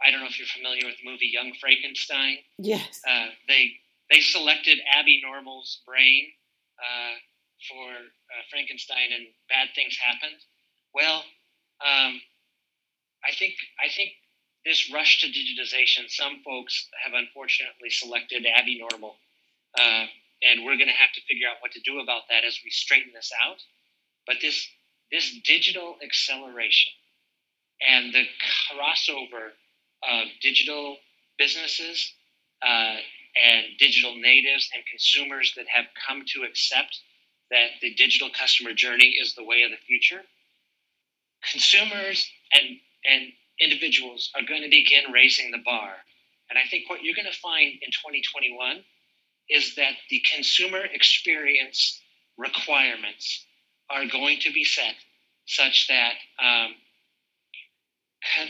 I 0.03 0.11
don't 0.11 0.21
know 0.21 0.27
if 0.27 0.39
you're 0.39 0.49
familiar 0.49 0.87
with 0.87 0.97
the 1.03 1.11
movie 1.11 1.31
Young 1.33 1.53
Frankenstein. 1.61 2.39
Yes. 2.59 3.01
Uh, 3.07 3.29
they 3.49 3.73
they 4.11 4.21
selected 4.21 4.79
Abby 4.99 5.21
Normal's 5.25 5.83
brain 5.87 6.33
uh, 6.81 7.15
for 7.69 7.91
uh, 7.93 8.43
Frankenstein, 8.51 9.13
and 9.15 9.27
bad 9.49 9.69
things 9.75 9.97
happened. 9.99 10.41
Well, 10.95 11.23
um, 11.85 12.21
I 13.27 13.35
think 13.35 13.55
I 13.83 13.89
think 13.89 14.11
this 14.65 14.93
rush 14.93 15.21
to 15.21 15.27
digitization, 15.29 16.09
some 16.09 16.43
folks 16.45 16.89
have 17.05 17.15
unfortunately 17.15 17.91
selected 17.91 18.47
Abby 18.47 18.79
Normal, 18.79 19.17
uh, 19.79 20.07
and 20.43 20.65
we're 20.65 20.77
going 20.77 20.89
to 20.89 21.01
have 21.01 21.13
to 21.15 21.21
figure 21.29 21.49
out 21.49 21.57
what 21.61 21.73
to 21.73 21.81
do 21.81 22.01
about 22.01 22.23
that 22.29 22.45
as 22.45 22.59
we 22.65 22.71
straighten 22.71 23.13
this 23.15 23.33
out. 23.47 23.59
But 24.27 24.37
this 24.41 24.69
this 25.11 25.35
digital 25.45 25.97
acceleration 26.05 26.93
and 27.87 28.13
the 28.13 28.25
crossover 28.71 29.53
of 30.09 30.29
digital 30.41 30.97
businesses 31.39 32.13
uh, 32.63 32.97
and 33.43 33.67
digital 33.79 34.15
natives 34.17 34.69
and 34.75 34.85
consumers 34.91 35.55
that 35.57 35.67
have 35.69 35.87
come 36.07 36.23
to 36.27 36.43
accept 36.43 37.01
that 37.51 37.71
the 37.83 37.95
digital 37.95 38.31
customer 38.31 38.73
journey 38.73 39.17
is 39.21 39.35
the 39.35 39.45
way 39.45 39.63
of 39.63 39.71
the 39.71 39.77
future. 39.87 40.23
Consumers 41.51 42.31
and 42.53 42.79
and 43.05 43.33
individuals 43.61 44.31
are 44.35 44.43
going 44.47 44.63
to 44.63 44.69
begin 44.69 45.13
raising 45.13 45.51
the 45.51 45.63
bar. 45.65 45.93
And 46.49 46.59
I 46.59 46.69
think 46.69 46.89
what 46.89 47.03
you're 47.03 47.15
going 47.15 47.31
to 47.31 47.39
find 47.39 47.73
in 47.73 47.91
2021 47.91 48.85
is 49.49 49.75
that 49.77 49.95
the 50.09 50.23
consumer 50.35 50.81
experience 50.93 52.01
requirements 52.39 53.47
are 53.91 54.07
going 54.07 54.39
to 54.41 54.53
be 54.53 54.65
set 54.65 54.95
such 55.47 55.89
that 55.89 56.15
um, 56.43 56.75
con- 58.37 58.49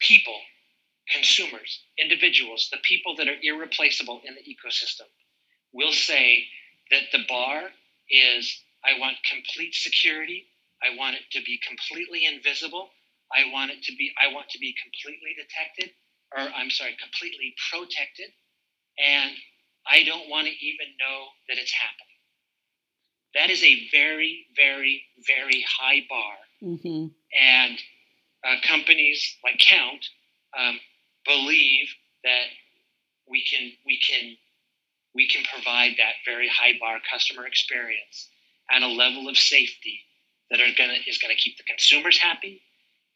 people, 0.00 0.38
consumers, 1.12 1.80
individuals, 1.98 2.68
the 2.70 2.78
people 2.82 3.16
that 3.16 3.28
are 3.28 3.36
irreplaceable 3.42 4.20
in 4.24 4.34
the 4.34 4.40
ecosystem, 4.42 5.08
will 5.72 5.92
say 5.92 6.44
that 6.90 7.04
the 7.12 7.24
bar 7.28 7.62
is 8.10 8.62
I 8.84 8.98
want 8.98 9.16
complete 9.28 9.74
security, 9.74 10.46
I 10.82 10.96
want 10.96 11.16
it 11.16 11.22
to 11.32 11.42
be 11.42 11.58
completely 11.66 12.24
invisible, 12.26 12.90
I 13.34 13.52
want 13.52 13.70
it 13.70 13.82
to 13.84 13.92
be 13.96 14.12
I 14.20 14.32
want 14.32 14.48
to 14.50 14.58
be 14.58 14.74
completely 14.82 15.36
detected 15.36 15.94
or 16.36 16.42
I'm 16.42 16.70
sorry, 16.70 16.96
completely 17.00 17.54
protected 17.70 18.30
and 18.98 19.32
I 19.90 20.02
don't 20.04 20.28
want 20.28 20.46
to 20.46 20.52
even 20.52 20.86
know 21.00 21.26
that 21.48 21.58
it's 21.58 21.72
happening. 21.72 22.18
That 23.34 23.50
is 23.50 23.62
a 23.62 23.88
very, 23.90 24.46
very, 24.56 25.02
very 25.26 25.64
high 25.68 26.00
bar. 26.08 26.34
Mm-hmm. 26.62 27.06
And 27.40 27.78
uh, 28.44 28.56
companies 28.66 29.36
like 29.44 29.58
Kount 29.58 30.04
um, 30.58 30.78
believe 31.24 31.88
that 32.24 32.46
we 33.28 33.44
can 33.44 33.72
we 33.86 34.00
can 34.00 34.36
we 35.14 35.28
can 35.28 35.44
provide 35.52 35.92
that 35.98 36.14
very 36.24 36.48
high 36.48 36.72
bar 36.80 36.98
customer 37.10 37.46
experience 37.46 38.28
and 38.70 38.84
a 38.84 38.88
level 38.88 39.28
of 39.28 39.36
safety 39.36 40.00
that 40.50 40.60
are 40.60 40.72
gonna 40.76 40.94
is 41.06 41.18
gonna 41.18 41.34
keep 41.34 41.56
the 41.58 41.64
consumers 41.64 42.18
happy 42.18 42.62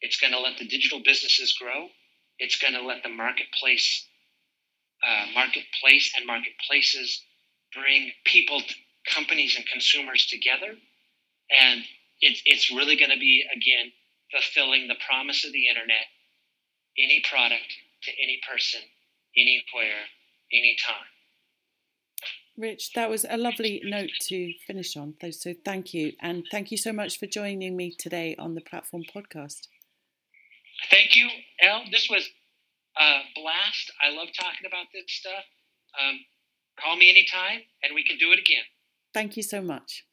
it's 0.03 0.19
going 0.19 0.33
to 0.33 0.39
let 0.39 0.57
the 0.59 0.67
digital 0.67 0.99
businesses 1.03 1.53
grow. 1.53 1.87
It's 2.37 2.57
going 2.57 2.73
to 2.73 2.81
let 2.81 3.03
the 3.03 3.09
marketplace, 3.09 4.05
uh, 5.01 5.27
marketplace 5.33 6.11
and 6.17 6.27
marketplaces 6.27 7.21
bring 7.73 8.11
people, 8.25 8.61
companies, 9.09 9.55
and 9.55 9.65
consumers 9.65 10.27
together. 10.27 10.75
And 11.49 11.83
it's, 12.19 12.41
it's 12.45 12.69
really 12.69 12.97
going 12.97 13.11
to 13.11 13.17
be, 13.17 13.45
again, 13.49 13.93
fulfilling 14.29 14.89
the 14.89 14.99
promise 15.07 15.45
of 15.45 15.53
the 15.53 15.67
internet 15.67 16.05
any 16.97 17.23
product 17.27 17.73
to 18.03 18.11
any 18.21 18.39
person, 18.47 18.81
anywhere, 19.37 20.03
anytime. 20.51 21.07
Rich, 22.57 22.91
that 22.93 23.09
was 23.09 23.25
a 23.27 23.37
lovely 23.37 23.81
note 23.83 24.11
to 24.27 24.53
finish 24.67 24.95
on. 24.95 25.15
So 25.31 25.53
thank 25.65 25.93
you. 25.93 26.11
And 26.21 26.43
thank 26.51 26.71
you 26.71 26.77
so 26.77 26.93
much 26.93 27.17
for 27.17 27.25
joining 27.25 27.75
me 27.75 27.95
today 27.97 28.35
on 28.37 28.53
the 28.53 28.61
Platform 28.61 29.03
Podcast. 29.15 29.67
Thank 30.89 31.15
you, 31.15 31.27
El. 31.61 31.83
This 31.91 32.07
was 32.09 32.29
a 32.97 33.21
blast. 33.35 33.91
I 34.01 34.09
love 34.09 34.29
talking 34.39 34.67
about 34.67 34.87
this 34.93 35.05
stuff. 35.07 35.43
Um, 35.99 36.19
call 36.79 36.95
me 36.95 37.09
anytime 37.09 37.61
and 37.83 37.93
we 37.95 38.03
can 38.03 38.17
do 38.17 38.31
it 38.31 38.39
again. 38.39 38.63
Thank 39.13 39.37
you 39.37 39.43
so 39.43 39.61
much. 39.61 40.05